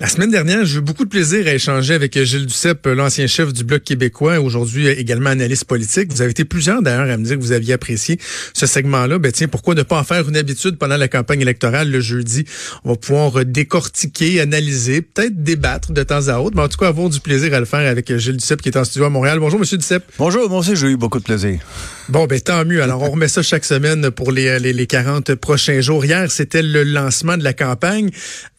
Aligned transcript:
La 0.00 0.06
semaine 0.06 0.30
dernière, 0.30 0.64
j'ai 0.64 0.78
eu 0.78 0.80
beaucoup 0.80 1.04
de 1.04 1.10
plaisir 1.10 1.46
à 1.46 1.52
échanger 1.52 1.92
avec 1.92 2.18
Gilles 2.18 2.46
Duceppe, 2.46 2.86
l'ancien 2.86 3.26
chef 3.26 3.52
du 3.52 3.64
Bloc 3.64 3.84
québécois, 3.84 4.40
aujourd'hui 4.40 4.88
également 4.88 5.28
analyste 5.28 5.66
politique. 5.66 6.10
Vous 6.10 6.22
avez 6.22 6.30
été 6.30 6.46
plusieurs 6.46 6.80
d'ailleurs 6.80 7.10
à 7.10 7.18
me 7.18 7.22
dire 7.22 7.36
que 7.36 7.42
vous 7.42 7.52
aviez 7.52 7.74
apprécié 7.74 8.18
ce 8.54 8.66
segment-là. 8.66 9.18
Ben 9.18 9.30
tiens, 9.30 9.46
pourquoi 9.46 9.74
ne 9.74 9.82
pas 9.82 9.98
en 9.98 10.02
faire 10.02 10.26
une 10.26 10.38
habitude 10.38 10.78
pendant 10.78 10.96
la 10.96 11.06
campagne 11.06 11.42
électorale 11.42 11.90
le 11.90 12.00
jeudi? 12.00 12.46
On 12.84 12.92
va 12.92 12.96
pouvoir 12.96 13.44
décortiquer, 13.44 14.40
analyser, 14.40 15.02
peut-être 15.02 15.42
débattre 15.42 15.92
de 15.92 16.02
temps 16.02 16.28
à 16.28 16.38
autre, 16.38 16.56
mais 16.56 16.62
en 16.62 16.68
tout 16.68 16.78
cas 16.78 16.88
avoir 16.88 17.10
du 17.10 17.20
plaisir 17.20 17.52
à 17.52 17.60
le 17.60 17.66
faire 17.66 17.86
avec 17.86 18.16
Gilles 18.16 18.38
Duceppe 18.38 18.62
qui 18.62 18.70
est 18.70 18.78
en 18.78 18.84
studio 18.84 19.04
à 19.04 19.10
Montréal. 19.10 19.38
Bonjour, 19.38 19.60
Monsieur 19.60 19.76
Duceppe. 19.76 20.04
Bonjour, 20.16 20.48
moi 20.48 20.60
aussi 20.60 20.76
j'ai 20.76 20.86
eu 20.86 20.96
beaucoup 20.96 21.18
de 21.18 21.24
plaisir. 21.24 21.60
Bon, 22.08 22.26
ben 22.26 22.40
tant 22.40 22.64
mieux. 22.64 22.82
Alors, 22.82 23.02
on 23.02 23.10
remet 23.10 23.28
ça 23.28 23.42
chaque 23.42 23.64
semaine 23.66 24.10
pour 24.10 24.32
les, 24.32 24.58
les, 24.58 24.72
les 24.72 24.86
40 24.86 25.34
prochains 25.34 25.80
jours. 25.80 26.04
Hier, 26.04 26.28
c'était 26.30 26.62
le 26.62 26.84
lancement 26.84 27.36
de 27.36 27.44
la 27.44 27.52
campagne. 27.52 28.10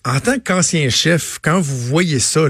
En 0.03 0.19
tant 0.19 0.39
qu'ancien 0.39 0.89
chef, 0.89 1.30
quand 1.41 1.59
vous 1.59 1.77
voyez 1.77 2.19
ça, 2.19 2.41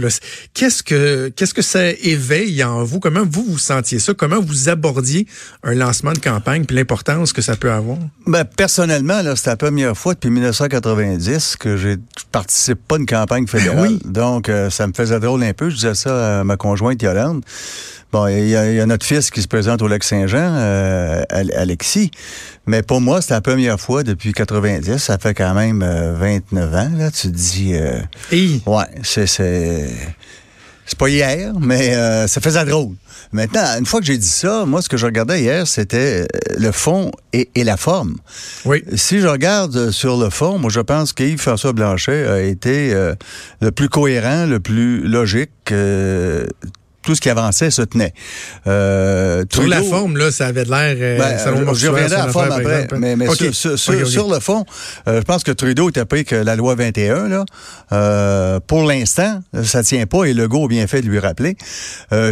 qu'est-ce 0.54 0.84
que 0.84 1.30
qu'est-ce 1.36 1.54
que 1.54 1.62
ça 1.62 1.90
éveille 1.90 2.64
en 2.64 2.84
vous? 2.84 3.00
Comment 3.00 3.24
vous 3.30 3.44
vous 3.44 3.58
sentiez 3.58 4.00
ça? 4.00 4.14
Comment 4.14 4.42
vous 4.42 4.70
abordiez 4.70 5.28
un 5.64 5.74
lancement 5.74 6.14
de 6.14 6.20
campagne 6.20 6.66
puis 6.66 6.76
l'importance 6.76 7.34
que 7.34 7.42
ça 7.42 7.56
peut 7.56 7.72
avoir? 7.72 7.98
Ben, 8.28 8.46
personnellement, 8.46 9.22
là, 9.22 9.36
c'était 9.36 9.52
la 9.52 9.58
première 9.58 9.98
fois 9.98 10.14
depuis 10.14 10.30
1990 10.30 11.56
que 11.58 11.78
je 11.78 11.96
participe 12.32 12.80
pas 12.88 12.96
à 12.96 13.00
une 13.00 13.06
campagne 13.06 13.48
fédérale. 13.48 13.90
oui. 13.90 14.00
Donc, 14.06 14.50
euh, 14.50 14.70
ça 14.70 14.88
me 14.88 14.94
faisait 14.94 15.20
drôle 15.20 15.44
un 15.44 15.54
peu. 15.54 15.70
Je 15.70 15.76
disais 15.76 15.96
ça 15.96 16.40
à 16.40 16.44
ma 16.44 16.58
conjointe 16.58 17.02
Yolande. 17.02 17.44
Bon, 18.12 18.28
il 18.28 18.50
y, 18.50 18.58
a 18.58 18.86
notre 18.86 19.06
fils 19.06 19.32
qui 19.32 19.42
se 19.42 19.48
présente 19.48 19.82
au 19.82 19.88
lac 19.88 20.04
Saint-Jean, 20.04 20.54
euh, 20.58 21.24
Alexis. 21.30 22.12
Mais 22.68 22.84
pour 22.84 23.00
moi, 23.00 23.22
c'est 23.22 23.34
la 23.34 23.40
première 23.40 23.80
fois 23.80 24.04
depuis 24.04 24.34
90. 24.34 24.98
Ça 24.98 25.18
fait 25.18 25.34
quand 25.34 25.54
même 25.54 25.82
29 25.82 26.76
ans. 26.76 26.92
Là, 26.98 27.10
tu 27.10 27.28
te 27.32 27.34
dis. 27.34 27.74
Euh, 27.74 28.02
Ouais, 28.72 28.86
c'est 29.04 29.28
c'est 29.28 30.98
pas 30.98 31.10
hier, 31.10 31.54
mais 31.60 31.94
euh, 31.94 32.28
ça 32.28 32.40
faisait 32.40 32.64
drôle. 32.64 32.96
Maintenant, 33.34 33.66
une 33.78 33.86
fois 33.86 34.00
que 34.00 34.06
j'ai 34.06 34.18
dit 34.18 34.26
ça, 34.26 34.66
moi, 34.66 34.82
ce 34.82 34.88
que 34.88 34.96
je 34.96 35.06
regardais 35.06 35.42
hier, 35.42 35.68
c'était 35.68 36.26
le 36.58 36.72
fond 36.72 37.12
et, 37.34 37.50
et, 37.54 37.66
la 37.66 37.76
forme. 37.76 38.16
Oui. 38.66 38.84
Si 38.96 39.20
je 39.20 39.28
regarde 39.28 39.92
sur 39.92 40.18
le 40.18 40.30
fond, 40.30 40.58
moi, 40.58 40.70
je 40.70 40.80
pense 40.80 41.12
qu'Yves-François 41.12 41.74
Blanchet 41.74 42.26
a 42.28 42.42
été 42.42 42.94
le 43.62 43.72
plus 43.72 43.90
cohérent, 43.90 44.46
le 44.46 44.60
plus 44.60 45.08
logique 45.08 45.74
tout 47.12 47.16
ce 47.16 47.20
qui 47.20 47.30
avançait 47.30 47.72
se 47.72 47.82
tenait. 47.82 48.14
Euh, 48.68 49.44
sur 49.52 49.68
la 49.68 49.84
forme, 49.84 50.16
là, 50.16 50.32
ça 50.32 50.48
avait 50.48 50.64
l'air... 50.64 50.96
Euh, 50.98 51.18
ben, 51.18 51.74
je 51.74 51.90
reviendrai 51.90 52.16
à 52.16 52.28
la 52.28 52.32
forme 52.32 52.52
après, 52.54 52.88
mais, 52.98 53.18
mais 53.18 53.28
okay. 53.28 53.52
sur, 53.52 53.78
sur, 53.78 53.94
okay, 53.94 54.04
okay. 54.04 54.12
sur, 54.12 54.34
le 54.34 54.40
fond, 54.40 54.64
euh, 55.10 55.20
je 55.20 55.26
pense 55.26 55.44
que 55.44 55.52
Trudeau 55.52 55.90
était 55.90 56.06
pris 56.06 56.24
que 56.24 56.36
la 56.36 56.56
loi 56.56 56.76
21, 56.76 57.28
là, 57.28 58.60
pour 58.66 58.84
l'instant, 58.84 59.42
ça 59.62 59.84
tient 59.84 60.06
pas 60.06 60.24
et 60.24 60.34
Legault 60.34 60.66
a 60.66 60.68
bien 60.70 60.88
fait 60.88 61.02
de 61.02 61.08
lui 61.08 61.20
rappeler. 61.20 61.58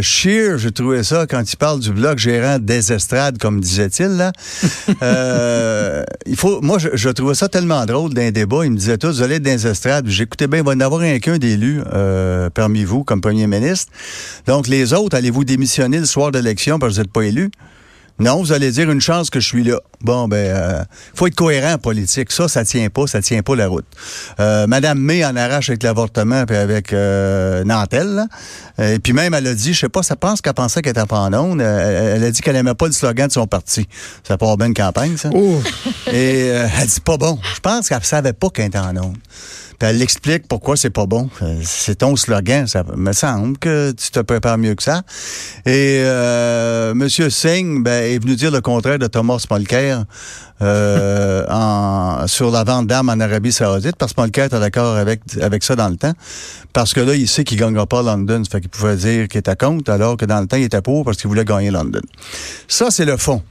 Scheer, 0.00 0.56
j'ai 0.56 0.70
trouvé 0.70 1.02
ça, 1.02 1.26
quand 1.28 1.42
il 1.52 1.56
parle 1.58 1.80
du 1.80 1.90
bloc 1.92 2.16
gérant 2.16 2.58
des 2.58 2.90
estrades, 2.90 3.36
comme 3.36 3.60
disait-il, 3.60 4.16
là, 4.16 4.32
il 6.26 6.36
faut... 6.36 6.62
Moi, 6.62 6.78
je, 6.78 6.88
je, 6.94 7.10
trouvais 7.10 7.34
ça 7.34 7.50
tellement 7.50 7.84
drôle 7.84 8.14
d'un 8.14 8.30
débat. 8.30 8.64
Il 8.64 8.70
me 8.70 8.76
disait 8.78 8.96
tous, 8.96 9.16
vous 9.16 9.22
allez 9.22 9.40
dans 9.40 9.50
les 9.50 9.66
estrades. 9.66 10.06
J'écoutais 10.08 10.46
bien, 10.46 10.60
il 10.60 10.64
va 10.64 10.72
y 10.72 10.76
en 10.76 10.80
avoir 10.80 11.02
un 11.02 11.18
qu'un 11.18 11.36
d'élu 11.36 11.82
parmi 12.54 12.84
vous 12.84 13.04
comme 13.04 13.20
premier 13.20 13.46
ministre. 13.46 13.92
Donc, 14.46 14.69
les 14.70 14.94
autres, 14.94 15.16
allez-vous 15.16 15.44
démissionner 15.44 15.98
le 15.98 16.06
soir 16.06 16.30
de 16.30 16.38
l'élection 16.38 16.78
parce 16.78 16.92
que 16.92 16.96
vous 16.96 17.02
n'êtes 17.02 17.12
pas 17.12 17.22
élu? 17.22 17.50
Non, 18.20 18.36
vous 18.36 18.52
allez 18.52 18.70
dire 18.70 18.90
une 18.90 19.00
chance 19.00 19.30
que 19.30 19.40
je 19.40 19.46
suis 19.46 19.64
là. 19.64 19.78
Bon, 20.02 20.28
ben, 20.28 20.36
euh, 20.36 20.84
faut 21.14 21.26
être 21.26 21.34
cohérent 21.34 21.72
en 21.72 21.78
politique. 21.78 22.30
Ça, 22.32 22.48
ça 22.48 22.66
tient 22.66 22.90
pas, 22.90 23.06
ça 23.06 23.22
tient 23.22 23.40
pas 23.42 23.56
la 23.56 23.66
route. 23.66 23.86
Euh, 24.40 24.66
Madame 24.66 24.98
May 24.98 25.24
en 25.24 25.34
arrache 25.36 25.70
avec 25.70 25.82
l'avortement 25.82 26.44
puis 26.44 26.54
avec 26.54 26.92
euh, 26.92 27.64
Nantel. 27.64 28.08
Là. 28.08 28.26
Et 28.92 28.98
puis 28.98 29.14
même, 29.14 29.32
elle 29.32 29.46
a 29.46 29.54
dit, 29.54 29.72
je 29.72 29.80
sais 29.80 29.88
pas, 29.88 30.02
ça 30.02 30.16
pense 30.16 30.42
qu'elle 30.42 30.52
pensait 30.52 30.82
qu'elle 30.82 30.98
était 30.98 31.12
en 31.12 31.32
onde. 31.32 31.62
Elle, 31.62 32.16
elle, 32.16 32.24
a 32.24 32.30
dit 32.30 32.42
qu'elle 32.42 32.56
aimait 32.56 32.74
pas 32.74 32.86
le 32.86 32.92
slogan 32.92 33.26
de 33.26 33.32
son 33.32 33.46
parti. 33.46 33.88
Ça 34.28 34.36
part 34.36 34.58
bien 34.58 34.66
une 34.66 34.74
campagne, 34.74 35.16
ça. 35.16 35.30
Ouh. 35.30 35.62
Et 36.12 36.50
euh, 36.50 36.68
elle 36.78 36.88
dit 36.88 37.00
pas 37.00 37.16
bon. 37.16 37.38
Je 37.54 37.60
pense 37.60 37.88
qu'elle 37.88 38.04
savait 38.04 38.34
pas 38.34 38.50
qu'elle 38.50 38.66
était 38.66 38.78
en 38.78 38.94
onde. 38.98 39.16
Puis 39.80 39.88
elle 39.88 40.02
explique 40.02 40.46
pourquoi 40.46 40.76
c'est 40.76 40.90
pas 40.90 41.06
bon. 41.06 41.30
C'est 41.64 41.96
ton 41.96 42.14
slogan. 42.14 42.66
Ça 42.66 42.84
me 42.94 43.12
semble 43.14 43.56
que 43.56 43.92
tu 43.92 44.10
te 44.10 44.20
prépares 44.20 44.58
mieux 44.58 44.74
que 44.74 44.82
ça. 44.82 45.00
Et 45.64 46.02
euh, 46.04 46.92
Monsieur 46.92 47.30
Singh 47.30 47.82
ben, 47.82 48.04
est 48.04 48.18
venu 48.18 48.36
dire 48.36 48.50
le 48.50 48.60
contraire 48.60 48.98
de 48.98 49.06
Thomas 49.06 49.42
Mulcair 49.50 50.04
euh, 50.60 51.46
en, 51.50 52.26
sur 52.26 52.50
la 52.50 52.62
vente 52.62 52.88
d'armes 52.88 53.08
en 53.08 53.20
Arabie 53.20 53.52
Saoudite, 53.52 53.96
parce 53.96 54.12
que 54.12 54.20
Mulcair 54.20 54.44
était 54.44 54.60
d'accord 54.60 54.96
avec, 54.96 55.22
avec 55.40 55.64
ça 55.64 55.76
dans 55.76 55.88
le 55.88 55.96
temps. 55.96 56.12
Parce 56.74 56.92
que 56.92 57.00
là, 57.00 57.14
il 57.14 57.26
sait 57.26 57.44
qu'il 57.44 57.58
gagnera 57.58 57.86
pas 57.86 58.02
London. 58.02 58.44
Ça 58.44 58.50
fait 58.50 58.60
qu'il 58.60 58.68
pouvait 58.68 58.96
dire 58.96 59.28
qu'il 59.28 59.38
était 59.38 59.56
contre, 59.56 59.90
alors 59.90 60.18
que 60.18 60.26
dans 60.26 60.42
le 60.42 60.46
temps, 60.46 60.58
il 60.58 60.64
était 60.64 60.82
pour 60.82 61.06
parce 61.06 61.16
qu'il 61.16 61.28
voulait 61.28 61.46
gagner 61.46 61.70
London. 61.70 62.02
Ça, 62.68 62.90
c'est 62.90 63.06
le 63.06 63.16
fond. 63.16 63.42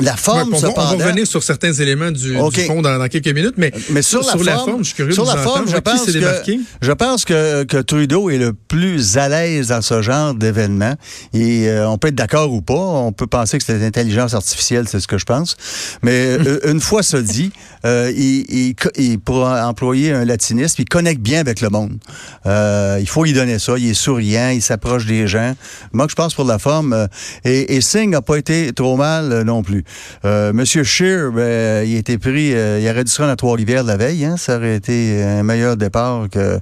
La 0.00 0.16
forme, 0.16 0.52
ouais, 0.52 0.58
on, 0.58 0.60
va, 0.60 0.68
on 0.70 0.96
va 0.96 1.06
revenir 1.06 1.26
sur 1.26 1.42
certains 1.42 1.72
éléments 1.72 2.10
du, 2.10 2.36
okay. 2.36 2.62
du 2.62 2.66
fond 2.66 2.80
dans, 2.80 2.98
dans, 2.98 3.08
quelques 3.08 3.28
minutes, 3.28 3.54
mais, 3.58 3.72
mais 3.90 4.00
sur, 4.00 4.24
sur, 4.24 4.38
la, 4.38 4.52
la 4.52 4.56
forme, 4.56 4.70
forme, 4.70 4.82
je 4.82 4.86
suis 4.86 4.96
curieux 4.96 5.12
sur 5.12 5.24
de 5.24 5.28
la 5.28 5.36
forme, 5.36 5.68
je 5.68 5.76
pense, 5.76 6.06
que, 6.06 6.58
je 6.80 6.92
pense 6.92 7.24
que, 7.24 7.64
que 7.64 7.76
Trudeau 7.76 8.30
est 8.30 8.38
le 8.38 8.52
plus 8.54 9.18
à 9.18 9.28
l'aise 9.28 9.68
dans 9.68 9.82
ce 9.82 10.00
genre 10.00 10.34
d'événement. 10.34 10.94
Et 11.34 11.68
euh, 11.68 11.88
on 11.88 11.98
peut 11.98 12.08
être 12.08 12.14
d'accord 12.14 12.52
ou 12.52 12.62
pas, 12.62 12.74
on 12.74 13.12
peut 13.12 13.26
penser 13.26 13.58
que 13.58 13.64
c'est 13.64 13.78
l'intelligence 13.78 14.34
artificielle, 14.34 14.88
c'est 14.88 15.00
ce 15.00 15.06
que 15.06 15.18
je 15.18 15.26
pense. 15.26 15.56
Mais 16.02 16.38
euh, 16.46 16.70
une 16.70 16.80
fois 16.80 17.02
ça 17.02 17.20
dit, 17.20 17.52
euh, 17.84 18.10
il, 18.16 18.46
il, 18.48 18.74
il, 18.96 19.18
pour 19.18 19.44
employer 19.44 20.12
un 20.12 20.24
latinisme, 20.24 20.80
il 20.80 20.88
connecte 20.88 21.20
bien 21.20 21.40
avec 21.40 21.60
le 21.60 21.68
monde. 21.68 21.98
Euh, 22.46 22.98
il 23.00 23.08
faut 23.08 23.24
lui 23.24 23.34
donner 23.34 23.58
ça. 23.58 23.74
Il 23.76 23.90
est 23.90 23.94
souriant, 23.94 24.50
il 24.50 24.62
s'approche 24.62 25.04
des 25.06 25.26
gens. 25.26 25.54
Moi, 25.92 26.06
je 26.08 26.14
pense 26.14 26.34
pour 26.34 26.44
la 26.44 26.58
forme. 26.58 27.08
et, 27.44 27.76
et 27.76 27.80
Singh 27.80 28.10
n'a 28.10 28.22
pas 28.22 28.36
été 28.36 28.72
trop 28.72 28.96
mal 28.96 29.42
non 29.42 29.62
plus. 29.62 29.81
Monsieur 30.24 30.84
Scheer, 30.84 31.32
ben, 31.32 31.86
il 31.86 31.96
a 31.96 31.98
été 31.98 32.18
pris, 32.18 32.54
euh, 32.54 32.80
il 32.80 32.88
aurait 32.88 33.04
dû 33.04 33.10
se 33.10 33.20
rendre 33.20 33.32
à 33.32 33.36
Trois-Rivières 33.36 33.84
la 33.84 33.96
veille. 33.96 34.24
Hein? 34.24 34.36
Ça 34.36 34.56
aurait 34.56 34.76
été 34.76 35.22
un 35.22 35.42
meilleur 35.42 35.76
départ 35.76 36.28
que, 36.30 36.58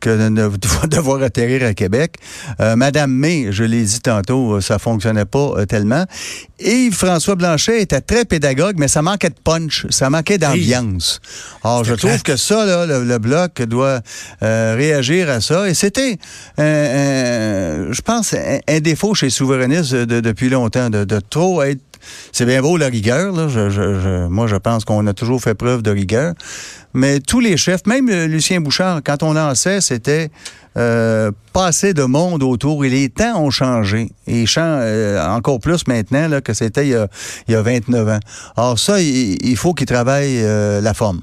que 0.00 0.28
de 0.28 0.86
devoir 0.88 1.22
atterrir 1.22 1.64
à 1.64 1.74
Québec. 1.74 2.16
Euh, 2.60 2.76
Madame 2.76 3.12
May, 3.12 3.48
je 3.50 3.64
l'ai 3.64 3.82
dit 3.82 4.00
tantôt, 4.00 4.60
ça 4.60 4.78
fonctionnait 4.78 5.24
pas 5.24 5.52
euh, 5.56 5.66
tellement. 5.66 6.04
Et 6.58 6.90
François 6.90 7.36
Blanchet 7.36 7.82
était 7.82 8.00
très 8.00 8.24
pédagogue, 8.24 8.76
mais 8.78 8.88
ça 8.88 9.02
manquait 9.02 9.30
de 9.30 9.40
punch, 9.42 9.86
ça 9.90 10.10
manquait 10.10 10.38
d'ambiance. 10.38 11.20
Alors, 11.62 11.84
je 11.84 11.94
trouve 11.94 12.22
que 12.22 12.36
ça, 12.36 12.66
là, 12.66 12.86
le, 12.86 13.04
le 13.04 13.18
bloc 13.18 13.62
doit 13.62 14.00
euh, 14.42 14.74
réagir 14.76 15.30
à 15.30 15.40
ça. 15.40 15.68
Et 15.68 15.74
c'était, 15.74 16.18
je 16.58 18.00
pense, 18.02 18.34
un, 18.34 18.58
un, 18.68 18.80
défaut 18.80 19.14
chez 19.14 19.26
les 19.26 19.30
souverainistes 19.30 19.92
de, 19.94 20.04
de, 20.04 20.20
depuis 20.20 20.48
longtemps, 20.48 20.90
de, 20.90 21.04
de 21.04 21.20
trop 21.20 21.62
être 21.62 21.80
c'est 22.32 22.46
bien 22.46 22.60
beau 22.62 22.76
la 22.76 22.86
rigueur. 22.86 23.32
Moi, 23.32 24.46
je 24.46 24.56
pense 24.56 24.84
qu'on 24.84 25.06
a 25.06 25.14
toujours 25.14 25.40
fait 25.40 25.54
preuve 25.54 25.82
de 25.82 25.90
rigueur. 25.90 26.34
Mais 26.92 27.20
tous 27.20 27.40
les 27.40 27.56
chefs, 27.56 27.86
même 27.86 28.10
Lucien 28.10 28.60
Bouchard, 28.60 29.00
quand 29.04 29.22
on 29.22 29.32
lançait, 29.32 29.80
c'était 29.80 30.30
euh, 30.76 31.30
pas 31.52 31.66
assez 31.66 31.94
de 31.94 32.04
monde 32.04 32.42
autour. 32.42 32.84
Et 32.84 32.88
les 32.88 33.08
temps 33.08 33.42
ont 33.42 33.50
changé. 33.50 34.10
Et 34.26 34.44
euh, 34.56 35.24
encore 35.28 35.60
plus 35.60 35.86
maintenant 35.86 36.40
que 36.40 36.52
c'était 36.52 36.88
il, 36.88 37.06
il, 37.48 37.52
y 37.52 37.56
a 37.56 37.62
29 37.62 38.08
ans. 38.08 38.20
Alors 38.56 38.78
ça, 38.78 39.00
il, 39.00 39.56
faut 39.56 39.74
qu'il 39.74 39.86
travaille 39.86 40.42
euh, 40.42 40.80
la 40.80 40.94
forme. 40.94 41.20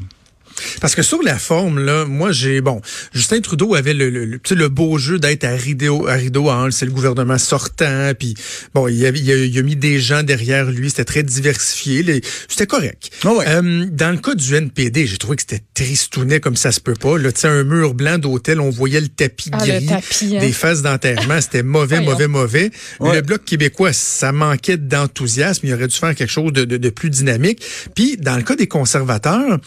Parce 0.82 0.96
que 0.96 1.02
sur 1.02 1.22
la 1.22 1.38
forme, 1.38 1.80
là, 1.80 2.06
moi, 2.06 2.32
j'ai, 2.32 2.62
bon, 2.62 2.82
Justin 3.14 3.42
Trudeau 3.42 3.76
avait 3.76 3.94
le, 3.94 4.10
le, 4.10 4.26
le, 4.26 4.40
le 4.50 4.68
beau 4.70 4.98
jeu 4.98 5.20
d'être 5.20 5.44
à 5.44 5.52
rideau, 5.52 6.08
à 6.08 6.14
rideau 6.14 6.50
Hall, 6.50 6.72
c'est 6.72 6.86
le 6.86 6.92
gouvernement 6.92 7.38
sortant, 7.38 8.12
puis 8.18 8.36
bon, 8.74 8.88
il, 8.88 9.06
avait, 9.06 9.20
il, 9.20 9.32
a, 9.32 9.36
il, 9.36 9.58
a, 9.58 9.62
mis 9.62 9.76
des 9.76 10.00
gens 10.00 10.24
derrière 10.24 10.70
lui, 10.70 10.90
c'était 10.90 11.06
très 11.06 11.24
diversifié, 11.24 12.22
c'était 12.48 12.68
correct. 12.68 13.12
Oh 13.26 13.38
ouais. 13.38 13.46
euh, 13.48 13.86
dans 13.92 14.12
le 14.12 14.18
cas 14.18 14.36
du 14.36 14.56
NPD, 14.56 15.08
j'ai 15.08 15.18
trouvé 15.18 15.36
que 15.36 15.44
c'était 15.44 15.64
tristounet 15.74 16.40
comme 16.40 16.56
ça 16.56 16.72
se 16.72 16.80
peut 16.80 16.94
pas. 16.94 17.18
Là, 17.18 17.30
un 17.44 17.64
mur 17.64 17.94
blanc 17.94 18.18
d'hôtel, 18.18 18.60
on 18.60 18.70
voyait 18.70 19.00
le 19.00 19.08
tapis 19.08 19.50
ah, 19.54 19.58
gris, 19.58 19.82
le 19.82 19.88
tapis, 19.88 20.36
hein. 20.36 20.40
des 20.40 20.52
phases 20.52 20.82
d'enterrement, 20.82 21.40
c'était 21.40 21.64
mauvais, 21.64 22.02
mauvais, 22.02 22.28
mauvais. 22.28 22.72
Ouais. 23.00 23.16
Le 23.16 23.22
Bloc 23.22 23.46
québécois, 23.46 23.94
ça 23.94 24.32
manquait 24.32 24.78
d'enthousiasme, 24.78 25.66
il 25.68 25.74
aurait 25.74 25.88
dû 25.88 25.96
faire 25.96 26.16
quelque 26.16 26.30
chose 26.30 26.52
de, 26.52 26.66
de, 26.66 26.78
de 26.78 26.90
plus 26.90 27.10
dynamique. 27.10 27.64
Puis, 27.96 28.18
dans 28.18 28.36
le 28.36 28.44
cas 28.44 28.56
des 28.56 28.68
conservateurs, 28.68 29.60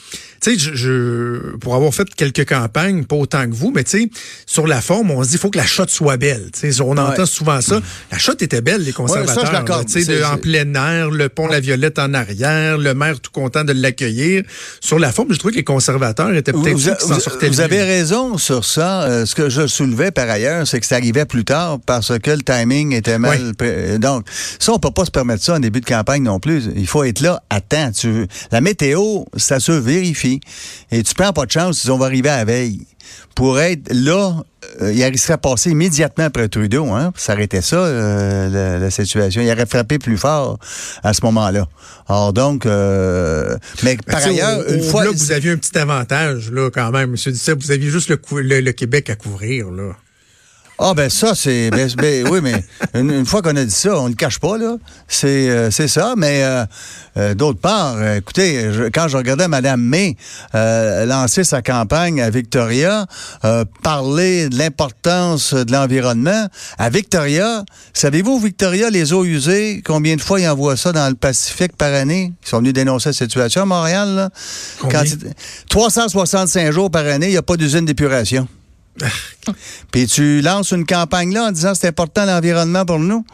tu 0.43 0.59
sais, 0.59 0.75
je, 0.81 0.91
je, 0.91 1.57
pour 1.57 1.75
avoir 1.75 1.93
fait 1.95 2.13
quelques 2.15 2.49
campagnes, 2.49 3.05
pas 3.05 3.17
autant 3.17 3.45
que 3.49 3.55
vous, 3.55 3.73
mais 3.75 3.85
tu 3.85 4.03
sais, 4.03 4.11
sur 4.47 4.67
la 4.67 4.81
forme, 4.81 5.11
on 5.11 5.23
se 5.23 5.31
dit, 5.31 5.35
il 5.37 5.39
faut 5.39 5.51
que 5.51 5.59
la 5.59 5.67
shot 5.67 5.89
soit 5.89 6.17
belle. 6.17 6.51
Tu 6.53 6.73
sais, 6.73 6.81
on 6.81 6.97
entend 6.97 7.27
souvent 7.27 7.61
ça. 7.61 7.81
La 8.11 8.19
shot 8.19 8.35
était 8.41 8.61
belle, 8.61 8.83
les 8.83 8.93
conservateurs. 8.93 9.79
Ouais, 9.79 9.85
tu 9.85 10.03
sais, 10.03 10.25
en 10.25 10.37
plein 10.37 10.75
air, 10.75 11.11
le 11.11 11.29
pont 11.29 11.47
La 11.47 11.61
Violette 11.61 11.99
en 11.99 12.15
arrière, 12.15 12.79
le 12.79 12.95
maire 12.95 13.21
tout 13.21 13.31
content 13.31 13.65
de 13.65 13.73
l'accueillir. 13.73 14.43
Sur 14.81 14.99
la 14.99 15.13
forme, 15.13 15.33
je 15.33 15.39
trouvais 15.39 15.53
que 15.53 15.59
les 15.59 15.65
conservateurs 15.65 16.35
étaient 16.35 16.53
peut-être 16.53 16.77
vous, 16.77 17.09
s'en 17.09 17.21
sortaient 17.21 17.49
Vous 17.49 17.61
avez 17.61 17.83
raison 17.83 18.39
sur 18.39 18.65
ça. 18.65 19.03
Euh, 19.03 19.27
ce 19.27 19.35
que 19.35 19.49
je 19.49 19.67
soulevais 19.67 20.11
par 20.11 20.29
ailleurs, 20.29 20.67
c'est 20.67 20.81
que 20.81 20.87
ça 20.87 20.97
arrivait 20.97 21.25
plus 21.25 21.45
tard 21.45 21.79
parce 21.85 22.19
que 22.19 22.31
le 22.31 22.43
timing 22.43 22.93
était 22.93 23.19
mal. 23.19 23.53
Donc, 23.99 24.27
ça, 24.59 24.73
on 24.73 24.79
peut 24.79 24.91
pas 24.91 25.05
se 25.05 25.11
permettre 25.11 25.43
ça 25.43 25.55
en 25.55 25.61
début 25.61 25.81
de 25.81 25.87
campagne 25.87 26.23
non 26.23 26.41
plus. 26.41 26.69
Il 26.77 26.87
faut 26.87 27.05
être 27.05 27.21
là 27.21 27.43
à 27.51 27.61
temps. 27.61 27.93
Tu, 27.93 28.27
la 28.51 28.61
météo, 28.61 29.25
ça 29.37 29.61
se 29.61 29.73
vérifie. 29.73 30.41
Et 30.91 31.03
tu 31.03 31.15
prends 31.15 31.33
pas 31.33 31.47
de 31.47 31.51
chance 31.51 31.89
on 31.89 31.99
va 31.99 32.07
arriver 32.07 32.29
à 32.29 32.39
la 32.39 32.45
veille. 32.45 32.87
Pour 33.35 33.59
être 33.59 33.93
là, 33.93 34.43
euh, 34.83 34.93
il 34.93 35.03
risquerait 35.05 35.35
à 35.35 35.39
passer 35.39 35.71
immédiatement 35.71 36.25
après 36.25 36.49
Trudeau, 36.49 36.91
hein, 36.91 37.13
ça 37.17 37.33
arrêtait 37.33 37.63
ça, 37.63 37.77
euh, 37.77 38.79
la, 38.79 38.91
situation. 38.91 39.41
Il 39.43 39.51
aurait 39.51 39.67
frappé 39.67 39.99
plus 39.99 40.19
fort 40.19 40.59
à 41.03 41.13
ce 41.13 41.25
moment-là. 41.25 41.67
Alors 42.09 42.33
donc, 42.33 42.67
euh, 42.67 43.57
mais 43.83 43.97
ben, 43.97 44.13
par 44.13 44.25
ailleurs, 44.25 44.69
une 44.69 44.83
fois... 44.83 45.05
Là, 45.05 45.11
vous 45.13 45.33
aviez 45.33 45.53
un 45.53 45.57
petit 45.57 45.77
avantage, 45.79 46.51
là, 46.53 46.71
quand 46.71 46.91
même, 46.91 47.11
M. 47.11 47.33
Duceppe. 47.33 47.63
Vous 47.63 47.71
aviez 47.71 47.91
juste 47.91 48.11
le, 48.11 48.61
le 48.61 48.73
Québec 48.73 49.11
à 49.11 49.17
couvrir, 49.17 49.71
là. 49.71 49.93
Ah 50.83 50.95
ben 50.95 51.11
ça 51.11 51.35
c'est 51.35 51.69
ben, 51.69 51.91
ben, 51.99 52.27
oui 52.31 52.41
mais 52.43 52.65
une, 52.95 53.27
fois 53.27 53.43
qu'on 53.43 53.55
a 53.55 53.65
dit 53.65 53.71
ça, 53.71 53.99
on 53.99 54.05
ne 54.05 54.09
le 54.09 54.15
cache 54.15 54.39
pas 54.39 54.57
là. 54.57 54.77
C'est 55.09 55.51
euh, 55.51 55.71
c'est 55.71 55.89
ça, 55.89 56.15
mais 56.17 56.43
euh, 56.43 56.65
euh, 57.19 57.35
d'autre 57.35 57.61
part, 57.61 58.03
écoutez, 58.15 58.67
quand 58.95 59.07
je 59.07 59.19
regardais 59.19 59.47
Mme 59.47 59.79
May 59.79 60.17
lancer 60.55 61.45
sa 61.45 61.61
campagne 61.61 62.23
à 62.23 62.31
Victoria, 62.31 63.05
parler 63.83 64.49
de 64.49 64.57
l'importance 64.57 65.53
de 65.53 65.71
l'environnement 65.71 66.47
à 66.79 66.89
Victoria, 66.89 67.63
savez-vous 67.93 68.41
Victoria 68.41 68.89
les 68.89 69.13
eaux 69.13 69.27
usées, 69.27 69.83
combien 69.85 70.17
de 70.17 70.23
fois 70.23 70.41
ils 70.41 70.49
envoient 70.49 70.79
ça 70.79 70.93
dans 70.93 71.11
le 71.11 71.15
Pacifique 71.15 71.77
par 71.77 71.93
année? 71.93 72.33
Ils 72.43 72.49
sont 72.49 72.59
venus 72.59 72.73
dénoncer 72.73 73.11
la 73.11 73.13
situation 73.13 73.63
à 73.63 73.67
Montréal 73.67 74.15
là. 74.15 74.31
Quand 74.91 75.05
365 75.69 76.71
jours 76.73 76.91
par 76.91 77.05
année, 77.05 77.27
il 77.27 77.33
n'y 77.33 77.37
a 77.37 77.43
pas 77.43 77.59
d'usine 77.59 77.85
d'épuration. 77.85 78.49
Puis 79.93 80.07
tu 80.07 80.41
lances 80.41 80.73
une 80.73 80.87
campagne 80.87 81.33
là 81.33 81.45
en 81.45 81.53
disant 81.53 81.75
c'est 81.75 81.89
important 81.89 82.25
l'environnement 82.27 82.85
pour 82.85 82.99
nous. 82.99 83.25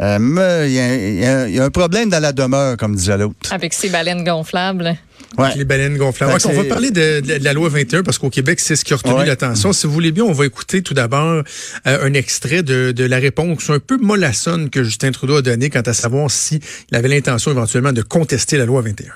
Euh, 0.00 0.66
il 0.66 1.54
y, 1.54 1.58
a 1.58 1.64
un 1.64 1.70
problème 1.70 2.08
dans 2.08 2.20
la 2.20 2.32
demeure, 2.32 2.76
comme 2.76 2.96
disait 2.96 3.18
l'autre. 3.18 3.52
Avec 3.52 3.74
ces 3.74 3.90
baleines 3.90 4.24
gonflables. 4.24 4.96
Ouais. 5.38 5.54
Les 5.56 5.64
baleines 5.64 5.96
gonflables. 5.96 6.38
on 6.44 6.52
va 6.52 6.64
parler 6.64 6.90
de, 6.90 7.22
la 7.42 7.52
loi 7.52 7.68
21 7.68 8.02
parce 8.02 8.18
qu'au 8.18 8.30
Québec, 8.30 8.60
c'est 8.60 8.76
ce 8.76 8.84
qui 8.84 8.94
a 8.94 8.96
retenu 8.96 9.24
l'attention. 9.24 9.72
Si 9.72 9.86
vous 9.86 9.92
voulez 9.92 10.12
bien, 10.12 10.24
on 10.24 10.32
va 10.32 10.46
écouter 10.46 10.82
tout 10.82 10.94
d'abord 10.94 11.42
euh, 11.86 12.06
un 12.06 12.14
extrait 12.14 12.62
de, 12.62 12.92
de, 12.92 13.04
la 13.04 13.18
réponse 13.18 13.68
un 13.70 13.78
peu 13.78 13.98
mollassonne 13.98 14.70
que 14.70 14.82
Justin 14.82 15.12
Trudeau 15.12 15.36
a 15.36 15.42
donnée 15.42 15.70
quant 15.70 15.80
à 15.80 15.92
savoir 15.92 16.30
s'il 16.30 16.60
avait 16.92 17.08
l'intention 17.08 17.50
éventuellement 17.50 17.92
de 17.92 18.02
contester 18.02 18.56
la 18.56 18.64
loi 18.64 18.80
21. 18.82 19.12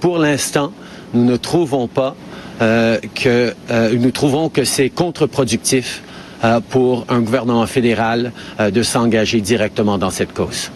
Pour 0.00 0.18
l'instant, 0.18 0.72
nous 1.14 1.24
ne 1.24 1.36
trouvons 1.36 1.88
pas 1.88 2.16
que 2.58 3.54
euh, 3.70 3.94
nous 3.94 4.10
trouvons 4.10 4.48
que 4.48 4.64
c'est 4.64 4.90
contre-productif 4.90 6.02
euh, 6.44 6.60
pour 6.60 7.06
un 7.08 7.20
gouvernement 7.20 7.66
fédéral 7.66 8.32
de 8.58 8.82
s'engager 8.82 9.40
directement 9.40 9.98
dans 9.98 10.10
cette 10.10 10.32
cause. 10.32 10.70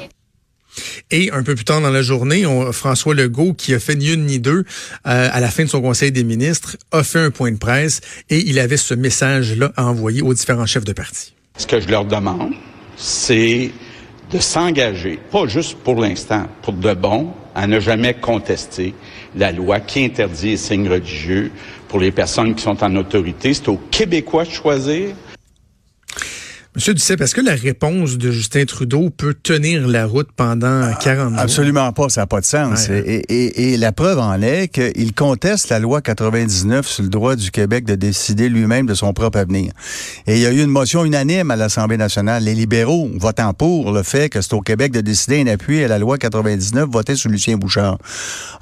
Et 1.10 1.30
un 1.30 1.42
peu 1.42 1.54
plus 1.54 1.64
tard 1.64 1.82
dans 1.82 1.90
la 1.90 2.00
journée, 2.00 2.44
François 2.72 3.14
Legault, 3.14 3.52
qui 3.52 3.74
a 3.74 3.78
fait 3.78 3.94
ni 3.94 4.12
une 4.12 4.24
ni 4.24 4.40
deux 4.40 4.64
à 5.04 5.38
la 5.38 5.48
fin 5.48 5.64
de 5.64 5.68
son 5.68 5.82
Conseil 5.82 6.10
des 6.10 6.24
ministres, 6.24 6.78
a 6.90 7.02
fait 7.02 7.18
un 7.18 7.30
point 7.30 7.52
de 7.52 7.58
presse 7.58 8.00
et 8.30 8.38
il 8.38 8.58
avait 8.58 8.78
ce 8.78 8.94
message-là 8.94 9.72
à 9.76 9.84
envoyer 9.84 10.22
aux 10.22 10.32
différents 10.32 10.64
chefs 10.64 10.84
de 10.84 10.94
parti. 10.94 11.34
Ce 11.58 11.66
que 11.66 11.78
je 11.78 11.88
leur 11.88 12.06
demande, 12.06 12.54
c'est 12.96 13.70
de 14.32 14.38
s'engager, 14.38 15.18
pas 15.30 15.46
juste 15.46 15.76
pour 15.84 16.00
l'instant, 16.00 16.46
pour 16.62 16.72
de 16.72 16.94
bon, 16.94 17.34
à 17.54 17.66
ne 17.66 17.80
jamais 17.80 18.14
contester 18.14 18.94
la 19.36 19.52
loi 19.52 19.80
qui 19.80 20.04
interdit 20.04 20.50
les 20.50 20.56
signes 20.56 20.88
religieux 20.88 21.50
pour 21.88 22.00
les 22.00 22.10
personnes 22.10 22.54
qui 22.54 22.62
sont 22.62 22.82
en 22.82 22.96
autorité. 22.96 23.52
C'est 23.54 23.68
aux 23.68 23.80
Québécois 23.90 24.44
de 24.44 24.50
choisir. 24.50 25.08
Monsieur 26.74 26.94
Duceppe, 26.94 27.20
est-ce 27.20 27.34
que 27.34 27.42
la 27.42 27.54
réponse 27.54 28.16
de 28.16 28.30
Justin 28.30 28.64
Trudeau 28.64 29.10
peut 29.10 29.34
tenir 29.34 29.86
la 29.86 30.06
route 30.06 30.30
pendant 30.34 30.90
40 30.94 31.32
jours? 31.32 31.38
Absolument 31.38 31.92
pas, 31.92 32.08
ça 32.08 32.22
n'a 32.22 32.26
pas 32.26 32.40
de 32.40 32.46
sens. 32.46 32.88
Et, 32.88 33.24
et, 33.28 33.74
et, 33.74 33.76
la 33.76 33.92
preuve 33.92 34.18
en 34.18 34.40
est 34.40 34.68
qu'il 34.68 35.12
conteste 35.12 35.68
la 35.68 35.78
loi 35.78 36.00
99 36.00 36.88
sur 36.88 37.02
le 37.02 37.10
droit 37.10 37.36
du 37.36 37.50
Québec 37.50 37.84
de 37.84 37.94
décider 37.94 38.48
lui-même 38.48 38.86
de 38.86 38.94
son 38.94 39.12
propre 39.12 39.36
avenir. 39.36 39.70
Et 40.26 40.36
il 40.36 40.40
y 40.40 40.46
a 40.46 40.50
eu 40.50 40.62
une 40.62 40.70
motion 40.70 41.04
unanime 41.04 41.50
à 41.50 41.56
l'Assemblée 41.56 41.98
nationale. 41.98 42.42
Les 42.42 42.54
libéraux 42.54 43.10
votant 43.16 43.52
pour 43.52 43.92
le 43.92 44.02
fait 44.02 44.30
que 44.30 44.40
c'est 44.40 44.54
au 44.54 44.62
Québec 44.62 44.92
de 44.92 45.02
décider 45.02 45.42
un 45.42 45.48
appui 45.48 45.84
à 45.84 45.88
la 45.88 45.98
loi 45.98 46.16
99 46.16 46.88
votée 46.88 47.16
sur 47.16 47.28
Lucien 47.28 47.58
Bouchard. 47.58 47.98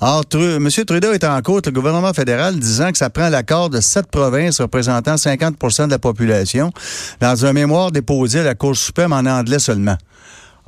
Or, 0.01 0.25
M. 0.35 0.69
Trudeau 0.69 1.13
est 1.13 1.23
en 1.23 1.41
cours 1.43 1.61
le 1.65 1.71
gouvernement 1.71 2.13
fédéral 2.13 2.59
disant 2.59 2.91
que 2.91 2.99
ça 2.99 3.09
prend 3.09 3.29
l'accord 3.29 3.71
de 3.71 3.81
sept 3.81 4.09
provinces 4.09 4.61
représentant 4.61 5.15
50% 5.15 5.87
de 5.87 5.91
la 5.91 6.01
population 6.01 6.73
dans 7.21 7.47
un 7.47 7.53
mémoire 7.53 7.93
déposé 8.01 8.41
à 8.41 8.45
la 8.45 8.55
Cour 8.55 8.77
suprême 8.77 9.13
en 9.13 9.27
anglais 9.27 9.59
seulement. 9.59 9.97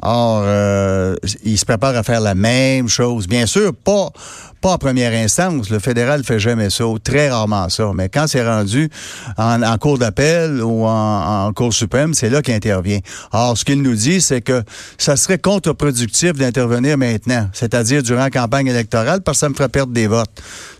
Or, 0.02 0.42
euh, 0.44 1.14
il 1.44 1.56
se 1.56 1.64
prépare 1.64 1.96
à 1.96 2.02
faire 2.02 2.20
la 2.20 2.34
même 2.34 2.88
chose. 2.88 3.26
Bien 3.28 3.46
sûr, 3.46 3.72
pas 3.74 4.10
pas 4.62 4.70
en 4.70 4.78
première 4.78 5.12
instance. 5.12 5.70
Le 5.70 5.80
fédéral 5.80 6.22
fait 6.22 6.38
jamais 6.38 6.70
ça, 6.70 6.84
très 7.02 7.30
rarement 7.30 7.68
ça. 7.68 7.90
Mais 7.94 8.08
quand 8.08 8.28
c'est 8.28 8.46
rendu 8.46 8.88
en, 9.36 9.60
en 9.60 9.76
cours 9.76 9.98
d'appel 9.98 10.62
ou 10.62 10.86
en, 10.86 11.46
en, 11.46 11.52
cour 11.52 11.74
suprême, 11.74 12.14
c'est 12.14 12.30
là 12.30 12.42
qu'il 12.42 12.54
intervient. 12.54 13.00
Or, 13.32 13.58
ce 13.58 13.64
qu'il 13.64 13.82
nous 13.82 13.96
dit, 13.96 14.20
c'est 14.20 14.40
que 14.40 14.62
ça 14.98 15.16
serait 15.16 15.38
contre-productif 15.38 16.34
d'intervenir 16.34 16.96
maintenant, 16.96 17.48
c'est-à-dire 17.52 18.04
durant 18.04 18.22
la 18.22 18.30
campagne 18.30 18.68
électorale, 18.68 19.20
parce 19.22 19.38
que 19.38 19.40
ça 19.40 19.48
me 19.48 19.54
ferait 19.54 19.68
perdre 19.68 19.92
des 19.92 20.06
votes. 20.06 20.30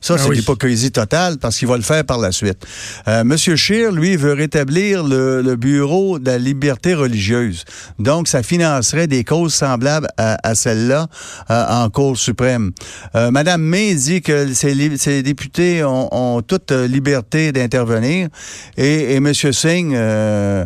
Ça, 0.01 0.15
ah 0.17 0.23
c'est 0.23 0.31
l'hypocrisie 0.31 0.93
totale, 0.93 1.39
parce 1.39 1.59
qu'il 1.59 1.67
va 1.67 1.77
le 1.77 1.83
faire 1.83 2.05
par 2.05 2.19
la 2.19 2.31
suite. 2.31 2.65
Euh, 3.09 3.25
Monsieur 3.25 3.57
Scheer, 3.57 3.91
lui, 3.91 4.17
veut 4.17 4.33
rétablir 4.33 5.03
le, 5.03 5.43
le, 5.43 5.57
bureau 5.57 6.21
de 6.21 6.27
la 6.27 6.39
liberté 6.39 6.95
religieuse. 6.95 7.65
Donc, 7.99 8.29
ça 8.29 8.45
financerait 8.45 9.09
des 9.13 9.25
causes 9.25 9.55
semblables 9.55 10.09
à, 10.17 10.39
à 10.43 10.55
celle-là 10.55 11.07
euh, 11.51 11.65
en 11.69 11.91
cour 11.91 12.17
suprême. 12.17 12.73
Euh, 13.15 13.31
Madame 13.31 13.63
mais 13.63 13.95
dit 13.95 14.23
que 14.23 14.53
ces, 14.55 15.23
députés 15.23 15.85
ont, 15.85 16.43
toute 16.43 16.73
liberté 16.73 17.53
d'intervenir. 17.53 18.29
Et, 18.77 19.15
et, 19.15 19.17
M. 19.17 19.33
Singh, 19.35 19.95
euh, 19.95 20.65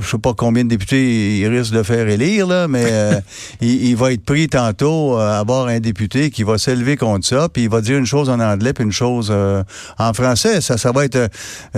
je 0.00 0.08
sais 0.08 0.18
pas 0.18 0.32
combien 0.34 0.64
de 0.64 0.70
députés 0.70 1.38
il 1.38 1.46
risque 1.48 1.72
de 1.72 1.82
faire 1.82 2.08
élire, 2.08 2.46
là, 2.46 2.68
mais 2.68 2.84
euh, 2.90 3.20
il, 3.60 3.94
va 3.96 4.12
être 4.12 4.24
pris 4.24 4.48
tantôt 4.48 5.16
à 5.16 5.38
avoir 5.38 5.68
un 5.68 5.80
député 5.80 6.30
qui 6.30 6.42
va 6.42 6.58
s'élever 6.58 6.96
contre 6.96 7.26
ça, 7.26 7.48
puis 7.48 7.64
il 7.64 7.68
va 7.68 7.80
dire 7.80 7.98
une 7.98 8.06
chose 8.06 8.30
en 8.30 8.40
anglais, 8.40 8.72
puis 8.72 8.84
une 8.84 8.92
chose 8.92 9.28
euh, 9.30 9.62
en 9.98 10.12
français. 10.14 10.60
Ça, 10.60 10.78
ça 10.78 10.92
va 10.92 11.04
être 11.04 11.28